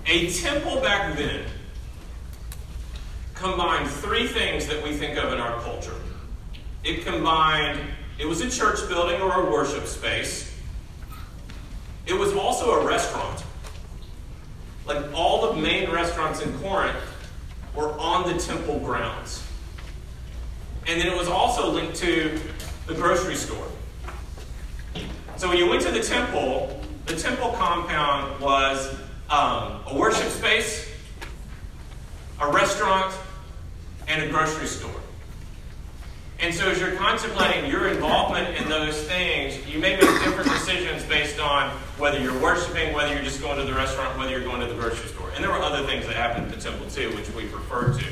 A 0.06 0.32
temple 0.32 0.80
back 0.80 1.14
then 1.18 1.44
combined 3.34 3.90
three 3.90 4.26
things 4.26 4.66
that 4.68 4.82
we 4.82 4.94
think 4.94 5.18
of 5.18 5.34
in 5.34 5.38
our 5.38 5.60
culture. 5.60 6.00
It 6.82 7.04
combined, 7.04 7.78
it 8.18 8.24
was 8.24 8.40
a 8.40 8.48
church 8.48 8.88
building 8.88 9.20
or 9.20 9.46
a 9.46 9.50
worship 9.52 9.86
space. 9.86 10.50
It 12.06 12.14
was 12.14 12.32
also 12.32 12.80
a 12.80 12.86
restaurant. 12.86 13.44
Like 14.86 15.12
all 15.14 15.52
the 15.52 15.60
main 15.60 15.90
restaurants 15.90 16.40
in 16.40 16.56
Corinth 16.58 16.96
were 17.74 17.92
on 17.98 18.32
the 18.32 18.38
temple 18.38 18.78
grounds. 18.80 19.44
And 20.86 21.00
then 21.00 21.06
it 21.06 21.16
was 21.16 21.28
also 21.28 21.70
linked 21.70 21.96
to 21.96 22.38
the 22.86 22.94
grocery 22.94 23.36
store. 23.36 23.66
So 25.36 25.48
when 25.48 25.58
you 25.58 25.68
went 25.68 25.82
to 25.82 25.90
the 25.90 26.02
temple, 26.02 26.80
the 27.06 27.16
temple 27.16 27.52
compound 27.52 28.40
was 28.40 28.94
um, 29.30 29.80
a 29.86 29.94
worship 29.94 30.28
space, 30.28 30.88
a 32.40 32.50
restaurant, 32.50 33.14
and 34.08 34.22
a 34.22 34.28
grocery 34.28 34.66
store. 34.66 34.90
And 36.42 36.52
so, 36.52 36.68
as 36.68 36.80
you're 36.80 36.96
contemplating 36.96 37.70
your 37.70 37.86
involvement 37.86 38.56
in 38.56 38.68
those 38.68 39.00
things, 39.04 39.64
you 39.64 39.78
may 39.78 39.92
make 39.92 40.10
different 40.24 40.50
decisions 40.50 41.04
based 41.04 41.38
on 41.38 41.70
whether 41.98 42.18
you're 42.18 42.36
worshiping, 42.40 42.92
whether 42.92 43.14
you're 43.14 43.22
just 43.22 43.40
going 43.40 43.58
to 43.58 43.64
the 43.64 43.72
restaurant, 43.72 44.18
whether 44.18 44.32
you're 44.32 44.42
going 44.42 44.60
to 44.60 44.66
the 44.66 44.74
grocery 44.74 45.08
store. 45.08 45.30
And 45.36 45.44
there 45.44 45.52
were 45.52 45.62
other 45.62 45.86
things 45.86 46.04
that 46.06 46.16
happened 46.16 46.46
at 46.46 46.52
the 46.52 46.60
temple 46.60 46.90
too, 46.90 47.14
which 47.14 47.30
we 47.30 47.44
referred 47.44 48.00
to. 48.00 48.06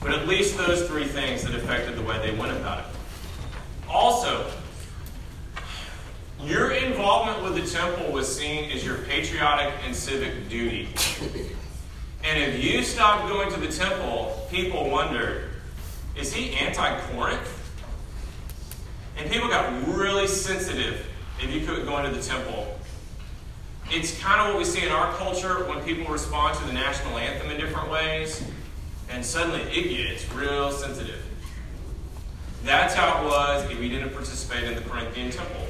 But 0.00 0.12
at 0.12 0.28
least 0.28 0.56
those 0.56 0.86
three 0.86 1.06
things 1.06 1.42
that 1.42 1.52
affected 1.52 1.96
the 1.96 2.02
way 2.02 2.18
they 2.24 2.38
went 2.38 2.56
about 2.56 2.78
it. 2.78 2.96
Also, 3.90 4.48
your 6.40 6.70
involvement 6.70 7.42
with 7.42 7.56
the 7.60 7.68
temple 7.68 8.12
was 8.12 8.32
seen 8.32 8.70
as 8.70 8.84
your 8.84 8.98
patriotic 8.98 9.74
and 9.84 9.96
civic 9.96 10.48
duty. 10.48 10.90
And 12.22 12.38
if 12.38 12.62
you 12.62 12.84
stopped 12.84 13.28
going 13.28 13.50
to 13.52 13.58
the 13.58 13.66
temple, 13.72 14.46
people 14.48 14.88
wondered 14.88 15.47
is 16.18 16.32
he 16.32 16.54
anti 16.54 17.00
Corinth? 17.12 17.54
And 19.16 19.30
people 19.30 19.48
got 19.48 19.86
really 19.88 20.26
sensitive 20.26 21.06
if 21.40 21.52
you 21.52 21.66
couldn't 21.66 21.86
go 21.86 21.98
into 21.98 22.10
the 22.10 22.22
temple. 22.22 22.78
It's 23.90 24.20
kind 24.20 24.40
of 24.40 24.48
what 24.48 24.58
we 24.58 24.64
see 24.64 24.84
in 24.84 24.92
our 24.92 25.12
culture 25.14 25.64
when 25.64 25.82
people 25.82 26.12
respond 26.12 26.58
to 26.58 26.64
the 26.66 26.72
national 26.72 27.16
anthem 27.18 27.50
in 27.50 27.58
different 27.58 27.90
ways, 27.90 28.44
and 29.08 29.24
suddenly 29.24 29.62
it 29.62 29.88
gets 29.88 30.30
real 30.32 30.70
sensitive. 30.70 31.24
That's 32.64 32.94
how 32.94 33.22
it 33.22 33.24
was 33.24 33.70
if 33.70 33.80
you 33.80 33.88
didn't 33.88 34.10
participate 34.10 34.64
in 34.64 34.74
the 34.74 34.82
Corinthian 34.82 35.30
temple. 35.30 35.66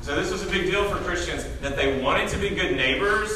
So 0.00 0.16
this 0.16 0.32
was 0.32 0.44
a 0.44 0.50
big 0.50 0.70
deal 0.70 0.88
for 0.88 0.96
Christians 1.04 1.44
that 1.60 1.76
they 1.76 2.00
wanted 2.02 2.28
to 2.30 2.38
be 2.38 2.50
good 2.50 2.74
neighbors, 2.74 3.30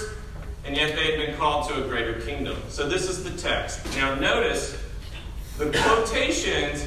and 0.64 0.76
yet 0.76 0.96
they 0.96 1.12
had 1.12 1.26
been 1.26 1.36
called 1.36 1.68
to 1.68 1.84
a 1.84 1.86
greater 1.86 2.20
kingdom. 2.22 2.56
So 2.68 2.88
this 2.88 3.08
is 3.08 3.22
the 3.22 3.36
text. 3.36 3.84
Now 3.94 4.14
notice 4.14 4.81
the 5.58 5.70
quotations. 5.70 6.86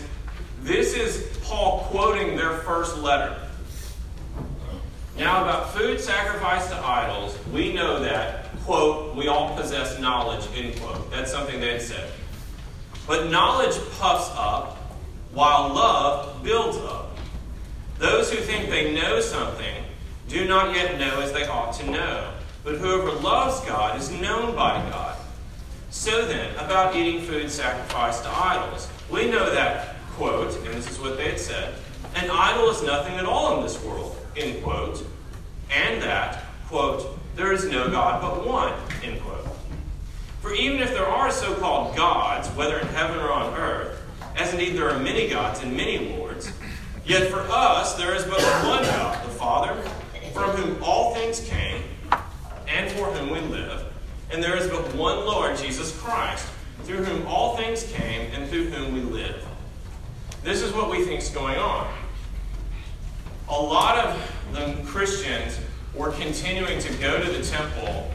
This 0.61 0.95
is 0.95 1.37
Paul 1.43 1.87
quoting 1.91 2.35
their 2.35 2.57
first 2.59 2.97
letter. 2.97 3.37
Now, 5.17 5.43
about 5.43 5.73
food 5.73 6.01
sacrificed 6.01 6.69
to 6.69 6.77
idols, 6.77 7.37
we 7.53 7.73
know 7.73 8.01
that, 8.01 8.49
quote, 8.65 9.15
we 9.15 9.27
all 9.27 9.55
possess 9.55 9.97
knowledge, 9.99 10.45
end 10.55 10.79
quote. 10.81 11.09
That's 11.09 11.31
something 11.31 11.59
they 11.59 11.79
said. 11.79 12.11
But 13.07 13.29
knowledge 13.29 13.75
puffs 13.97 14.31
up, 14.35 14.77
while 15.31 15.73
love 15.73 16.43
builds 16.43 16.77
up. 16.77 17.17
Those 17.97 18.31
who 18.31 18.37
think 18.37 18.69
they 18.69 18.93
know 18.93 19.21
something 19.21 19.83
do 20.27 20.45
not 20.45 20.75
yet 20.75 20.99
know 20.99 21.21
as 21.21 21.31
they 21.31 21.45
ought 21.45 21.73
to 21.75 21.89
know. 21.89 22.31
But 22.63 22.75
whoever 22.75 23.11
loves 23.11 23.61
God 23.61 23.99
is 23.99 24.09
known 24.11 24.55
by 24.55 24.77
God. 24.89 25.14
So 25.95 26.27
then, 26.27 26.53
about 26.57 26.95
eating 26.95 27.21
food 27.21 27.49
sacrificed 27.49 28.23
to 28.25 28.29
idols, 28.29 28.89
we 29.09 29.27
know 29.31 29.49
that, 29.55 29.95
quote, 30.11 30.53
and 30.57 30.67
this 30.67 30.91
is 30.91 30.99
what 30.99 31.17
they 31.17 31.29
had 31.29 31.39
said, 31.39 31.73
an 32.15 32.29
idol 32.29 32.69
is 32.69 32.83
nothing 32.83 33.15
at 33.15 33.25
all 33.25 33.57
in 33.57 33.63
this 33.63 33.81
world, 33.81 34.15
end 34.35 34.61
quote, 34.61 35.03
and 35.71 35.99
that, 36.03 36.43
quote, 36.67 37.17
there 37.35 37.53
is 37.53 37.65
no 37.65 37.89
God 37.89 38.21
but 38.21 38.45
one, 38.45 38.73
end 39.03 39.19
quote. 39.21 39.47
For 40.41 40.53
even 40.53 40.81
if 40.81 40.91
there 40.91 41.07
are 41.07 41.31
so 41.31 41.55
called 41.55 41.95
gods, 41.95 42.49
whether 42.49 42.77
in 42.77 42.87
heaven 42.87 43.17
or 43.17 43.31
on 43.31 43.55
earth, 43.55 43.99
as 44.35 44.53
indeed 44.53 44.75
there 44.75 44.89
are 44.89 44.99
many 44.99 45.27
gods 45.27 45.63
and 45.63 45.75
many 45.75 46.15
lords, 46.17 46.51
yet 47.05 47.31
for 47.31 47.39
us 47.49 47.95
there 47.95 48.13
is 48.13 48.23
but 48.25 48.41
one 48.67 48.83
God, 48.83 49.25
the 49.25 49.31
Father, 49.31 49.81
from 50.33 50.51
whom 50.51 50.83
all 50.83 51.15
things 51.15 51.39
came 51.39 51.81
and 52.67 52.91
for 52.91 53.05
whom 53.05 53.31
we 53.31 53.39
live. 53.39 53.84
And 54.31 54.43
there 54.43 54.55
is 54.55 54.67
but 54.67 54.93
one 54.95 55.25
Lord, 55.25 55.57
Jesus 55.57 55.97
Christ, 56.01 56.47
through 56.83 57.03
whom 57.03 57.27
all 57.27 57.57
things 57.57 57.83
came 57.91 58.31
and 58.33 58.49
through 58.49 58.69
whom 58.69 58.93
we 58.93 59.01
live. 59.01 59.43
This 60.43 60.61
is 60.61 60.73
what 60.73 60.89
we 60.89 61.03
think 61.03 61.21
is 61.21 61.29
going 61.29 61.57
on. 61.57 61.91
A 63.49 63.59
lot 63.59 63.97
of 63.97 64.31
the 64.53 64.81
Christians 64.85 65.59
were 65.93 66.11
continuing 66.11 66.79
to 66.79 66.93
go 66.95 67.23
to 67.23 67.31
the 67.31 67.43
temple 67.43 68.11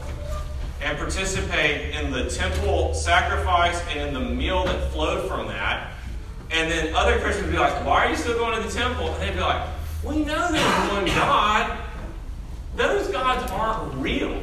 and 0.83 0.97
participate 0.97 1.95
in 1.95 2.11
the 2.11 2.29
temple 2.31 2.95
sacrifice 2.95 3.83
and 3.91 4.01
in 4.01 4.15
the 4.15 4.21
meal 4.21 4.65
that 4.65 4.91
flowed 4.93 5.29
from 5.29 5.47
that. 5.49 5.93
And 6.51 6.71
then 6.71 6.95
other 6.95 7.19
Christians 7.21 7.47
would 7.47 7.53
be 7.53 7.59
like, 7.59 7.85
Why 7.85 8.07
are 8.07 8.11
you 8.11 8.17
still 8.17 8.37
going 8.37 8.61
to 8.61 8.67
the 8.67 8.73
temple? 8.73 9.09
And 9.15 9.23
they'd 9.23 9.35
be 9.35 9.41
like, 9.41 9.69
We 10.05 10.25
know 10.25 10.51
there's 10.51 10.91
one 10.93 11.07
God. 11.07 11.79
Those 12.77 13.09
gods 13.09 13.51
aren't 13.53 13.95
real. 13.95 14.41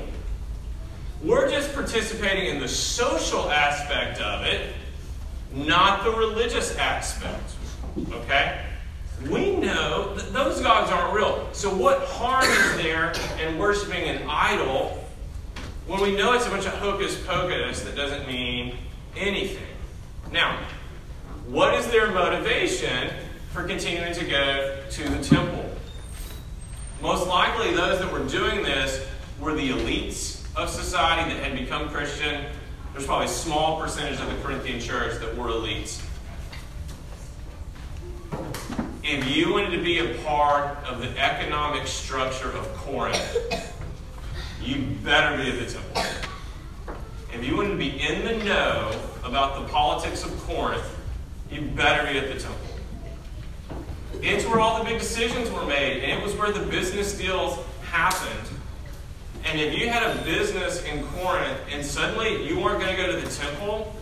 We're 1.23 1.49
just 1.49 1.73
participating 1.73 2.45
in 2.53 2.60
the 2.60 2.67
social 2.67 3.49
aspect 3.49 4.21
of 4.21 4.45
it, 4.45 4.73
not 5.51 6.03
the 6.03 6.12
religious 6.12 6.77
aspect. 6.77 7.53
Okay? 8.12 8.62
We 9.27 9.56
know 9.56 10.13
that 10.13 10.32
those 10.32 10.62
gods 10.62 10.91
aren't 10.91 11.13
real. 11.15 11.49
So, 11.53 11.75
what 11.75 12.03
harm 12.03 12.43
is 12.43 12.77
there 12.77 13.13
in 13.43 13.58
worshiping 13.58 14.03
an 14.03 14.30
idol 14.30 15.03
when 15.88 16.01
we 16.01 16.15
know 16.15 16.34
it's 16.34 16.45
a 16.45 16.51
bunch 16.51 16.67
of 16.67 16.73
hocus 16.73 17.19
pocus 17.25 17.82
that 17.82 17.95
doesn't 17.95 18.27
mean 18.27 18.77
anything? 19.15 19.65
Now, 20.32 20.60
what 21.47 21.73
is 21.73 21.88
their 21.88 22.12
motivation 22.12 23.10
for 23.51 23.63
continuing 23.63 24.13
to 24.13 24.25
go 24.25 24.84
to 24.91 25.10
the 25.10 25.23
temple? 25.23 25.65
Most 27.01 27.27
likely, 27.27 27.73
those 27.73 27.99
that 27.99 28.12
were 28.12 28.25
doing 28.27 28.62
this 28.62 29.03
were 29.39 29.56
the 29.56 29.69
elites 29.69 30.37
of 30.57 30.69
society 30.69 31.31
that 31.31 31.43
had 31.43 31.57
become 31.57 31.87
Christian. 31.89 32.45
There's 32.91 33.05
probably 33.05 33.27
a 33.27 33.29
small 33.29 33.79
percentage 33.79 34.19
of 34.19 34.27
the 34.27 34.41
Corinthian 34.41 34.79
church 34.79 35.19
that 35.19 35.37
were 35.37 35.49
elites. 35.49 36.03
If 39.03 39.29
you 39.29 39.53
wanted 39.53 39.77
to 39.77 39.83
be 39.83 39.99
a 39.99 40.15
part 40.23 40.83
of 40.83 40.99
the 40.99 41.09
economic 41.19 41.85
structure 41.85 42.49
of 42.51 42.65
Corinth, 42.73 43.73
you 44.59 44.81
better 45.03 45.37
be 45.41 45.49
at 45.49 45.59
the 45.59 45.71
temple. 45.71 46.03
If 47.31 47.47
you 47.47 47.55
wanted 47.55 47.69
to 47.69 47.77
be 47.77 48.01
in 48.01 48.25
the 48.25 48.43
know 48.43 48.99
about 49.23 49.61
the 49.61 49.71
politics 49.71 50.25
of 50.25 50.35
Corinth, 50.41 50.83
you 51.51 51.61
better 51.61 52.11
be 52.11 52.17
at 52.17 52.33
the 52.33 52.39
temple. 52.39 53.85
It's 54.23 54.43
where 54.45 54.59
all 54.59 54.79
the 54.79 54.89
big 54.89 54.99
decisions 54.99 55.51
were 55.51 55.65
made, 55.65 56.03
and 56.03 56.19
it 56.19 56.23
was 56.23 56.35
where 56.35 56.51
the 56.51 56.65
business 56.65 57.15
deals 57.15 57.59
happened. 57.83 58.56
And 59.47 59.62
if 59.62 59.79
you 59.79 59.88
had 59.88 60.03
a 60.03 60.21
business 60.23 60.83
in 60.83 61.05
Corinth 61.07 61.57
and 61.71 61.83
suddenly 61.83 62.45
you 62.45 62.60
weren't 62.60 62.81
going 62.81 62.93
to 62.93 63.01
go 63.01 63.15
to 63.15 63.25
the 63.25 63.33
temple, 63.33 63.95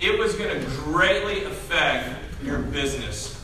it 0.00 0.18
was 0.18 0.34
going 0.34 0.58
to 0.58 0.66
greatly 0.70 1.44
affect 1.44 2.20
your 2.42 2.58
business. 2.58 3.40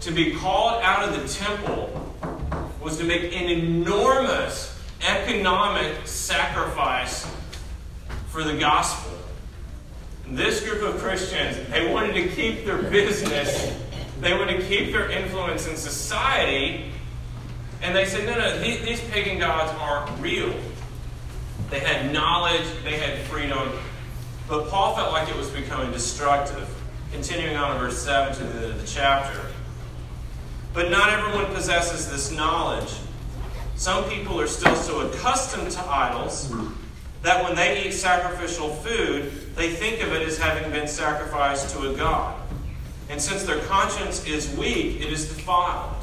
To 0.00 0.12
be 0.12 0.34
called 0.34 0.82
out 0.82 1.08
of 1.08 1.20
the 1.20 1.26
temple 1.26 2.14
was 2.82 2.98
to 2.98 3.04
make 3.04 3.34
an 3.34 3.48
enormous 3.48 4.78
economic 5.08 6.06
sacrifice 6.06 7.26
for 8.28 8.44
the 8.44 8.58
gospel. 8.58 9.16
This 10.28 10.60
group 10.60 10.82
of 10.82 11.00
Christians, 11.00 11.56
they 11.70 11.90
wanted 11.90 12.12
to 12.14 12.28
keep 12.28 12.66
their 12.66 12.82
business, 12.82 13.74
they 14.20 14.34
wanted 14.34 14.60
to 14.60 14.66
keep 14.66 14.92
their 14.92 15.10
influence 15.10 15.66
in 15.66 15.76
society, 15.76 16.92
and 17.82 17.94
they 17.94 18.06
said, 18.06 18.26
no, 18.26 18.38
no, 18.38 18.58
these, 18.60 18.84
these 18.84 19.00
pagan 19.10 19.38
gods 19.38 19.72
aren't 19.80 20.20
real. 20.20 20.54
They 21.70 21.80
had 21.80 22.12
knowledge, 22.12 22.66
they 22.84 22.98
had 22.98 23.18
freedom, 23.26 23.70
but 24.48 24.68
Paul 24.68 24.94
felt 24.94 25.12
like 25.12 25.28
it 25.28 25.36
was 25.36 25.50
becoming 25.50 25.92
destructive. 25.92 26.68
Continuing 27.12 27.56
on 27.56 27.76
in 27.76 27.82
verse 27.82 27.98
7 28.02 28.34
to 28.36 28.44
the, 28.44 28.54
end 28.54 28.64
of 28.72 28.80
the 28.80 28.86
chapter. 28.86 29.40
But 30.74 30.90
not 30.90 31.08
everyone 31.10 31.46
possesses 31.54 32.10
this 32.10 32.30
knowledge. 32.30 32.92
Some 33.76 34.04
people 34.10 34.40
are 34.40 34.46
still 34.46 34.74
so 34.74 35.08
accustomed 35.08 35.70
to 35.70 35.80
idols 35.88 36.52
that 37.22 37.42
when 37.44 37.54
they 37.54 37.86
eat 37.86 37.92
sacrificial 37.92 38.68
food, 38.68 39.32
they 39.56 39.70
think 39.70 40.02
of 40.02 40.12
it 40.12 40.22
as 40.22 40.38
having 40.38 40.70
been 40.70 40.88
sacrificed 40.88 41.74
to 41.74 41.90
a 41.90 41.94
god. 41.94 42.40
And 43.08 43.20
since 43.20 43.44
their 43.44 43.60
conscience 43.64 44.26
is 44.26 44.54
weak, 44.56 45.00
it 45.00 45.12
is 45.12 45.28
defiled. 45.28 45.95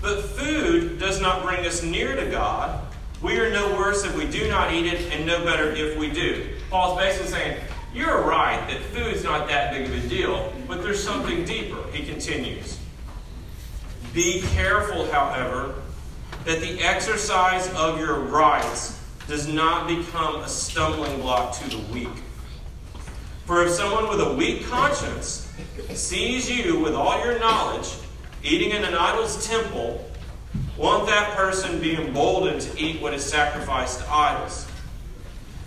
But 0.00 0.22
food 0.22 0.98
does 0.98 1.20
not 1.20 1.42
bring 1.42 1.66
us 1.66 1.82
near 1.82 2.16
to 2.16 2.30
God. 2.30 2.80
We 3.22 3.38
are 3.38 3.50
no 3.50 3.76
worse 3.76 4.04
if 4.04 4.16
we 4.16 4.26
do 4.26 4.48
not 4.48 4.72
eat 4.72 4.86
it, 4.86 5.12
and 5.12 5.26
no 5.26 5.44
better 5.44 5.70
if 5.70 5.98
we 5.98 6.10
do. 6.10 6.54
Paul's 6.70 6.98
basically 6.98 7.28
saying, 7.28 7.60
You're 7.92 8.22
right 8.22 8.66
that 8.68 8.80
food's 8.80 9.22
not 9.22 9.46
that 9.48 9.72
big 9.72 9.86
of 9.86 10.04
a 10.04 10.08
deal, 10.08 10.52
but 10.66 10.82
there's 10.82 11.02
something 11.02 11.44
deeper. 11.44 11.82
He 11.92 12.06
continues. 12.06 12.78
Be 14.14 14.40
careful, 14.54 15.10
however, 15.12 15.74
that 16.44 16.60
the 16.60 16.80
exercise 16.80 17.68
of 17.74 17.98
your 17.98 18.20
rights 18.20 18.98
does 19.28 19.46
not 19.46 19.86
become 19.86 20.36
a 20.36 20.48
stumbling 20.48 21.20
block 21.20 21.54
to 21.58 21.68
the 21.68 21.78
weak. 21.92 22.08
For 23.44 23.64
if 23.64 23.72
someone 23.72 24.08
with 24.08 24.20
a 24.20 24.32
weak 24.34 24.64
conscience 24.66 25.52
sees 25.90 26.50
you 26.50 26.78
with 26.78 26.94
all 26.94 27.22
your 27.24 27.38
knowledge 27.38 27.94
eating 28.42 28.70
in 28.70 28.84
an 28.84 28.94
idol's 28.94 29.46
temple, 29.46 30.04
won't 30.76 31.06
that 31.06 31.36
person 31.36 31.80
be 31.80 31.94
emboldened 31.94 32.60
to 32.62 32.80
eat 32.80 33.00
what 33.00 33.14
is 33.14 33.24
sacrificed 33.24 34.00
to 34.00 34.10
idols? 34.10 34.66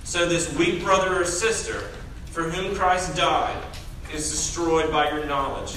So 0.04 0.28
this 0.28 0.54
weak 0.58 0.84
brother 0.84 1.22
or 1.22 1.26
sister 1.26 1.90
for 2.26 2.44
whom 2.44 2.76
Christ 2.76 3.16
died 3.16 3.62
is 4.14 4.30
destroyed 4.30 4.92
by 4.92 5.12
your 5.12 5.26
knowledge. 5.26 5.76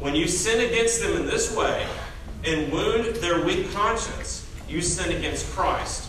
When 0.00 0.14
you 0.14 0.26
sin 0.26 0.60
against 0.68 1.00
them 1.00 1.16
in 1.16 1.26
this 1.26 1.54
way 1.56 1.86
and 2.44 2.72
wound 2.72 3.16
their 3.16 3.44
weak 3.44 3.70
conscience, 3.72 4.48
you 4.68 4.80
sin 4.80 5.16
against 5.16 5.50
Christ. 5.52 6.08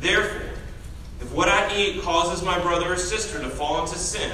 Therefore, 0.00 0.50
if 1.20 1.32
what 1.32 1.48
I 1.48 1.74
eat 1.76 2.02
causes 2.02 2.44
my 2.44 2.58
brother 2.60 2.92
or 2.92 2.96
sister 2.96 3.40
to 3.40 3.48
fall 3.48 3.82
into 3.82 3.98
sin, 3.98 4.30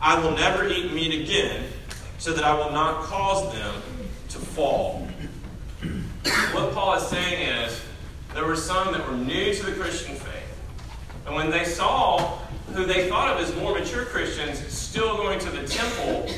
I 0.00 0.18
will 0.18 0.32
never 0.32 0.66
eat 0.66 0.92
meat 0.92 1.22
again, 1.22 1.66
so 2.20 2.34
that 2.34 2.44
I 2.44 2.52
will 2.52 2.70
not 2.70 3.02
cause 3.04 3.50
them 3.54 3.74
to 4.28 4.38
fall. 4.38 5.08
What 6.52 6.74
Paul 6.74 6.94
is 6.96 7.06
saying 7.06 7.48
is 7.48 7.80
there 8.34 8.44
were 8.44 8.56
some 8.56 8.92
that 8.92 9.08
were 9.08 9.16
new 9.16 9.54
to 9.54 9.66
the 9.66 9.72
Christian 9.72 10.14
faith. 10.14 10.60
And 11.24 11.34
when 11.34 11.50
they 11.50 11.64
saw 11.64 12.38
who 12.74 12.84
they 12.84 13.08
thought 13.08 13.34
of 13.34 13.42
as 13.42 13.56
more 13.56 13.72
mature 13.72 14.04
Christians 14.04 14.58
still 14.70 15.16
going 15.16 15.38
to 15.40 15.50
the 15.50 15.66
temple, 15.66 16.30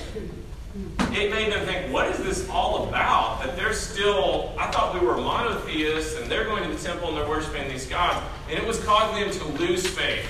it 1.11 1.33
made 1.33 1.53
them 1.53 1.66
think, 1.66 1.92
what 1.92 2.07
is 2.07 2.18
this 2.18 2.49
all 2.49 2.88
about? 2.88 3.42
That 3.45 3.57
they're 3.57 3.75
still, 3.75 4.55
I 4.57 4.71
thought 4.71 4.95
we 4.95 5.05
were 5.05 5.16
monotheists 5.16 6.16
and 6.16 6.31
they're 6.31 6.45
going 6.45 6.62
to 6.62 6.71
the 6.71 6.81
temple 6.81 7.09
and 7.09 7.16
they're 7.16 7.29
worshiping 7.29 7.68
these 7.68 7.87
gods. 7.87 8.25
And 8.49 8.57
it 8.57 8.64
was 8.64 8.83
causing 8.85 9.21
them 9.21 9.33
to 9.33 9.61
lose 9.61 9.85
faith. 9.85 10.29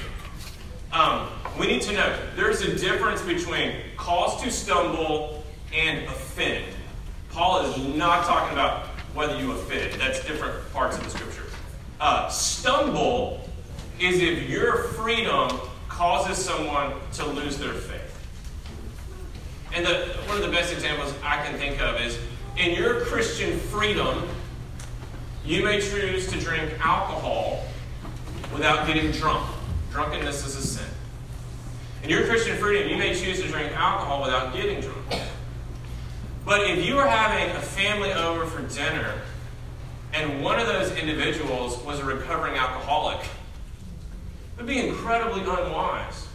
Um, 0.94 1.28
we 1.60 1.66
need 1.66 1.82
to 1.82 1.92
know 1.92 2.18
there's 2.36 2.62
a 2.62 2.74
difference 2.74 3.20
between 3.20 3.74
cause 3.98 4.42
to 4.42 4.50
stumble 4.50 5.41
and 5.74 6.04
offend. 6.06 6.64
Paul 7.30 7.64
is 7.64 7.78
not 7.96 8.26
talking 8.26 8.52
about 8.52 8.86
whether 9.14 9.38
you 9.38 9.52
offend, 9.52 10.00
that's 10.00 10.24
different 10.24 10.54
parts 10.72 10.96
of 10.96 11.04
the 11.04 11.10
scripture. 11.10 11.44
Uh, 12.00 12.28
stumble 12.28 13.48
is 14.00 14.20
if 14.20 14.48
your 14.48 14.84
freedom 14.84 15.50
causes 15.88 16.42
someone 16.42 16.92
to 17.12 17.26
lose 17.26 17.58
their 17.58 17.74
faith. 17.74 18.18
And 19.74 19.86
the, 19.86 20.16
one 20.26 20.36
of 20.36 20.42
the 20.42 20.50
best 20.50 20.72
examples 20.72 21.14
I 21.22 21.44
can 21.44 21.58
think 21.58 21.80
of 21.80 22.00
is 22.00 22.18
in 22.56 22.76
your 22.76 23.02
Christian 23.02 23.58
freedom, 23.58 24.28
you 25.44 25.64
may 25.64 25.80
choose 25.80 26.28
to 26.28 26.38
drink 26.38 26.72
alcohol 26.84 27.64
without 28.52 28.86
getting 28.86 29.10
drunk. 29.12 29.46
Drunkenness 29.90 30.46
is 30.46 30.56
a 30.56 30.62
sin. 30.62 30.86
In 32.02 32.10
your 32.10 32.26
Christian 32.26 32.56
freedom, 32.56 32.88
you 32.88 32.96
may 32.96 33.14
choose 33.14 33.40
to 33.40 33.48
drink 33.48 33.72
alcohol 33.72 34.22
without 34.22 34.54
getting 34.54 34.80
drunk. 34.80 35.22
But 36.52 36.68
if 36.68 36.84
you 36.84 36.96
were 36.96 37.06
having 37.06 37.56
a 37.56 37.60
family 37.62 38.12
over 38.12 38.44
for 38.44 38.60
dinner 38.74 39.14
and 40.12 40.44
one 40.44 40.60
of 40.60 40.66
those 40.66 40.94
individuals 40.98 41.82
was 41.82 41.98
a 41.98 42.04
recovering 42.04 42.56
alcoholic, 42.56 43.20
it 43.20 44.58
would 44.58 44.66
be 44.66 44.86
incredibly 44.86 45.40
unwise 45.40 46.28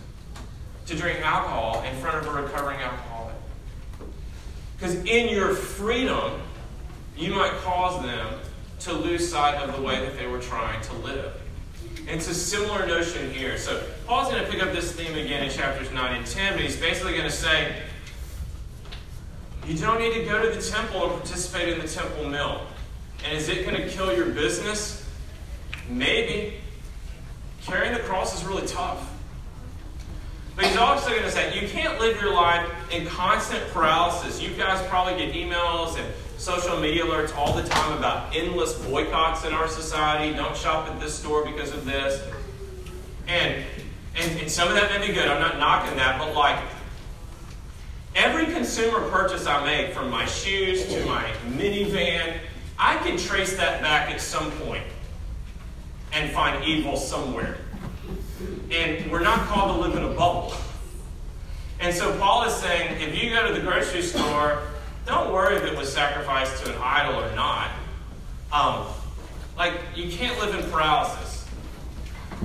to 0.88 0.96
drink 0.96 1.20
alcohol 1.20 1.84
in 1.84 1.96
front 1.98 2.18
of 2.18 2.26
a 2.36 2.42
recovering 2.42 2.80
alcoholic. 2.80 3.36
Because 4.76 4.96
in 5.06 5.30
your 5.30 5.54
freedom, 5.54 6.42
you 7.16 7.36
might 7.36 7.52
cause 7.64 8.02
them 8.02 8.40
to 8.80 8.94
lose 8.94 9.32
sight 9.32 9.58
of 9.58 9.76
the 9.76 9.82
way 9.84 10.00
that 10.00 10.18
they 10.18 10.26
were 10.26 10.42
trying 10.42 10.82
to 10.82 10.94
live. 10.96 11.32
It's 12.08 12.28
a 12.28 12.34
similar 12.34 12.88
notion 12.88 13.32
here. 13.32 13.56
So 13.60 13.84
Paul's 14.08 14.32
going 14.32 14.44
to 14.44 14.50
pick 14.50 14.64
up 14.64 14.74
this 14.74 14.92
theme 14.94 15.16
again 15.16 15.44
in 15.44 15.52
chapters 15.52 15.92
9 15.92 16.16
and 16.16 16.26
10, 16.26 16.54
but 16.54 16.64
he's 16.64 16.76
basically 16.76 17.12
going 17.12 17.30
to 17.30 17.30
say, 17.30 17.76
you 19.68 19.78
don't 19.78 20.00
need 20.00 20.14
to 20.14 20.24
go 20.24 20.42
to 20.42 20.56
the 20.56 20.62
temple 20.62 21.04
and 21.04 21.14
participate 21.22 21.70
in 21.70 21.80
the 21.80 21.88
temple 21.88 22.30
mill. 22.30 22.62
And 23.26 23.38
is 23.38 23.50
it 23.50 23.66
going 23.66 23.76
to 23.76 23.90
kill 23.90 24.16
your 24.16 24.28
business? 24.28 25.06
Maybe. 25.90 26.54
Carrying 27.64 27.94
the 27.94 28.00
cross 28.00 28.40
is 28.40 28.48
really 28.48 28.66
tough. 28.66 29.12
But 30.56 30.66
he's 30.66 30.78
also 30.78 31.10
going 31.10 31.24
to 31.24 31.32
say, 31.32 31.60
you 31.60 31.68
can't 31.68 32.00
live 32.00 32.20
your 32.22 32.34
life 32.34 32.66
in 32.92 33.06
constant 33.08 33.62
paralysis. 33.72 34.42
You 34.42 34.52
guys 34.56 34.86
probably 34.88 35.18
get 35.18 35.36
emails 35.36 36.00
and 36.00 36.08
social 36.38 36.80
media 36.80 37.04
alerts 37.04 37.36
all 37.36 37.54
the 37.54 37.68
time 37.68 37.98
about 37.98 38.34
endless 38.34 38.74
boycotts 38.86 39.44
in 39.44 39.54
our 39.54 39.68
society. 39.68 40.34
Don't 40.34 40.56
shop 40.56 40.88
at 40.88 41.00
this 41.02 41.14
store 41.14 41.46
because 41.46 41.74
of 41.74 41.84
this. 41.84 42.24
And, 43.28 43.66
and, 44.16 44.40
and 44.40 44.50
some 44.50 44.70
of 44.70 44.76
that 44.76 44.98
may 44.98 45.06
be 45.06 45.14
good. 45.14 45.28
I'm 45.28 45.42
not 45.42 45.60
knocking 45.60 45.98
that. 45.98 46.18
But 46.18 46.34
like, 46.34 46.58
every 48.18 48.48
consumer 48.48 49.10
purchase 49.10 49.46
I 49.46 49.64
make, 49.66 49.94
from 49.94 50.10
my 50.10 50.26
shoes 50.26 50.86
to 50.88 51.06
my 51.06 51.24
minivan, 51.52 52.38
I 52.78 52.98
can 52.98 53.18
trace 53.18 53.56
that 53.56 53.82
back 53.82 54.12
at 54.12 54.20
some 54.20 54.52
point 54.64 54.84
and 56.12 56.30
find 56.32 56.64
evil 56.66 56.98
somewhere. 56.98 57.58
And 58.72 59.10
we're 59.10 59.24
not 59.24 59.48
called 59.48 59.78
to 59.78 59.82
live 59.88 59.96
in 59.96 60.04
a 60.04 60.14
bubble. 60.14 60.54
And 61.80 61.96
so 61.96 62.18
Paul 62.18 62.44
is 62.46 62.54
saying 62.56 63.00
if 63.02 63.16
you 63.16 63.30
go 63.30 63.48
to 63.48 63.54
the 63.54 63.62
grocery 63.62 64.02
store 64.02 64.64
don't 65.08 65.32
worry 65.32 65.56
if 65.56 65.64
it 65.64 65.78
was 65.78 65.92
sacrificed 65.92 66.66
to 66.66 66.76
an 66.76 66.82
idol 66.84 67.24
or 67.24 67.34
not. 67.34 67.72
Um, 68.52 68.88
like, 69.58 69.74
you 69.96 70.12
can't 70.12 70.38
live 70.40 70.54
in 70.54 70.70
paralysis. 70.70 71.48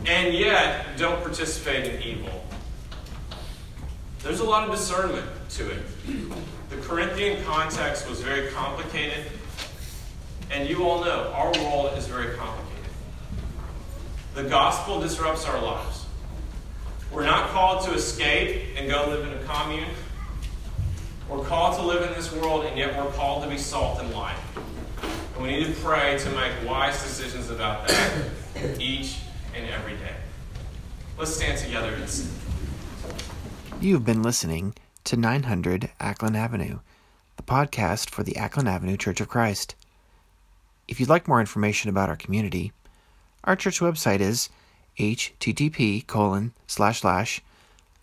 And 0.07 0.33
yet, 0.33 0.97
don't 0.97 1.21
participate 1.23 1.93
in 1.93 2.03
evil. 2.03 2.42
There's 4.23 4.39
a 4.39 4.45
lot 4.45 4.69
of 4.69 4.75
discernment 4.75 5.27
to 5.51 5.71
it. 5.71 5.83
The 6.71 6.77
Corinthian 6.77 7.43
context 7.45 8.09
was 8.09 8.21
very 8.21 8.51
complicated. 8.53 9.27
And 10.51 10.69
you 10.69 10.85
all 10.85 11.05
know 11.05 11.33
our 11.35 11.51
world 11.65 11.99
is 11.99 12.07
very 12.07 12.37
complicated. 12.37 12.91
The 14.35 14.45
gospel 14.45 15.01
disrupts 15.01 15.45
our 15.47 15.61
lives. 15.61 16.07
We're 17.11 17.25
not 17.25 17.51
called 17.51 17.85
to 17.87 17.95
escape 17.95 18.77
and 18.77 18.89
go 18.89 19.07
live 19.09 19.27
in 19.27 19.33
a 19.33 19.43
commune. 19.43 19.89
We're 21.29 21.45
called 21.45 21.77
to 21.79 21.83
live 21.83 22.09
in 22.09 22.15
this 22.15 22.33
world, 22.33 22.65
and 22.67 22.79
yet 22.79 22.97
we're 22.97 23.11
called 23.13 23.43
to 23.43 23.51
be 23.51 23.59
salt 23.59 24.01
and 24.01 24.13
light. 24.15 24.37
And 25.35 25.43
we 25.43 25.51
need 25.51 25.67
to 25.67 25.81
pray 25.81 26.17
to 26.19 26.31
make 26.31 26.53
wise 26.67 27.03
decisions 27.03 27.51
about 27.51 27.89
that 27.89 28.29
each 28.79 29.19
and 29.55 29.69
every 29.69 29.95
day. 29.95 30.15
Let's 31.19 31.35
stand 31.35 31.59
together 31.59 31.93
and 31.95 32.09
sing. 32.09 32.42
You've 33.83 34.05
been 34.05 34.23
listening 34.23 34.77
to 35.03 35.17
900 35.17 35.91
Acklen 35.99 36.37
Avenue, 36.37 36.79
the 37.37 37.43
podcast 37.43 38.11
for 38.11 38.23
the 38.23 38.35
Acklen 38.35 38.69
Avenue 38.69 38.97
Church 38.97 39.21
of 39.21 39.29
Christ. 39.29 39.75
If 40.87 41.01
you'd 41.01 41.09
like 41.09 41.27
more 41.27 41.41
information 41.41 41.91
about 41.91 42.09
our 42.09 42.15
community, 42.15 42.71
our 43.43 43.57
church 43.57 43.81
website 43.81 44.21
is 44.21 44.51
http 45.01 46.07
colon 46.07 46.53
slash 46.69 47.01
slash 47.01 47.41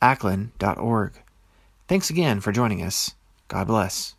acklen.org. 0.02 1.14
Thanks 1.88 2.10
again 2.10 2.42
for 2.42 2.52
joining 2.52 2.84
us. 2.84 3.16
God 3.48 3.68
bless. 3.68 4.16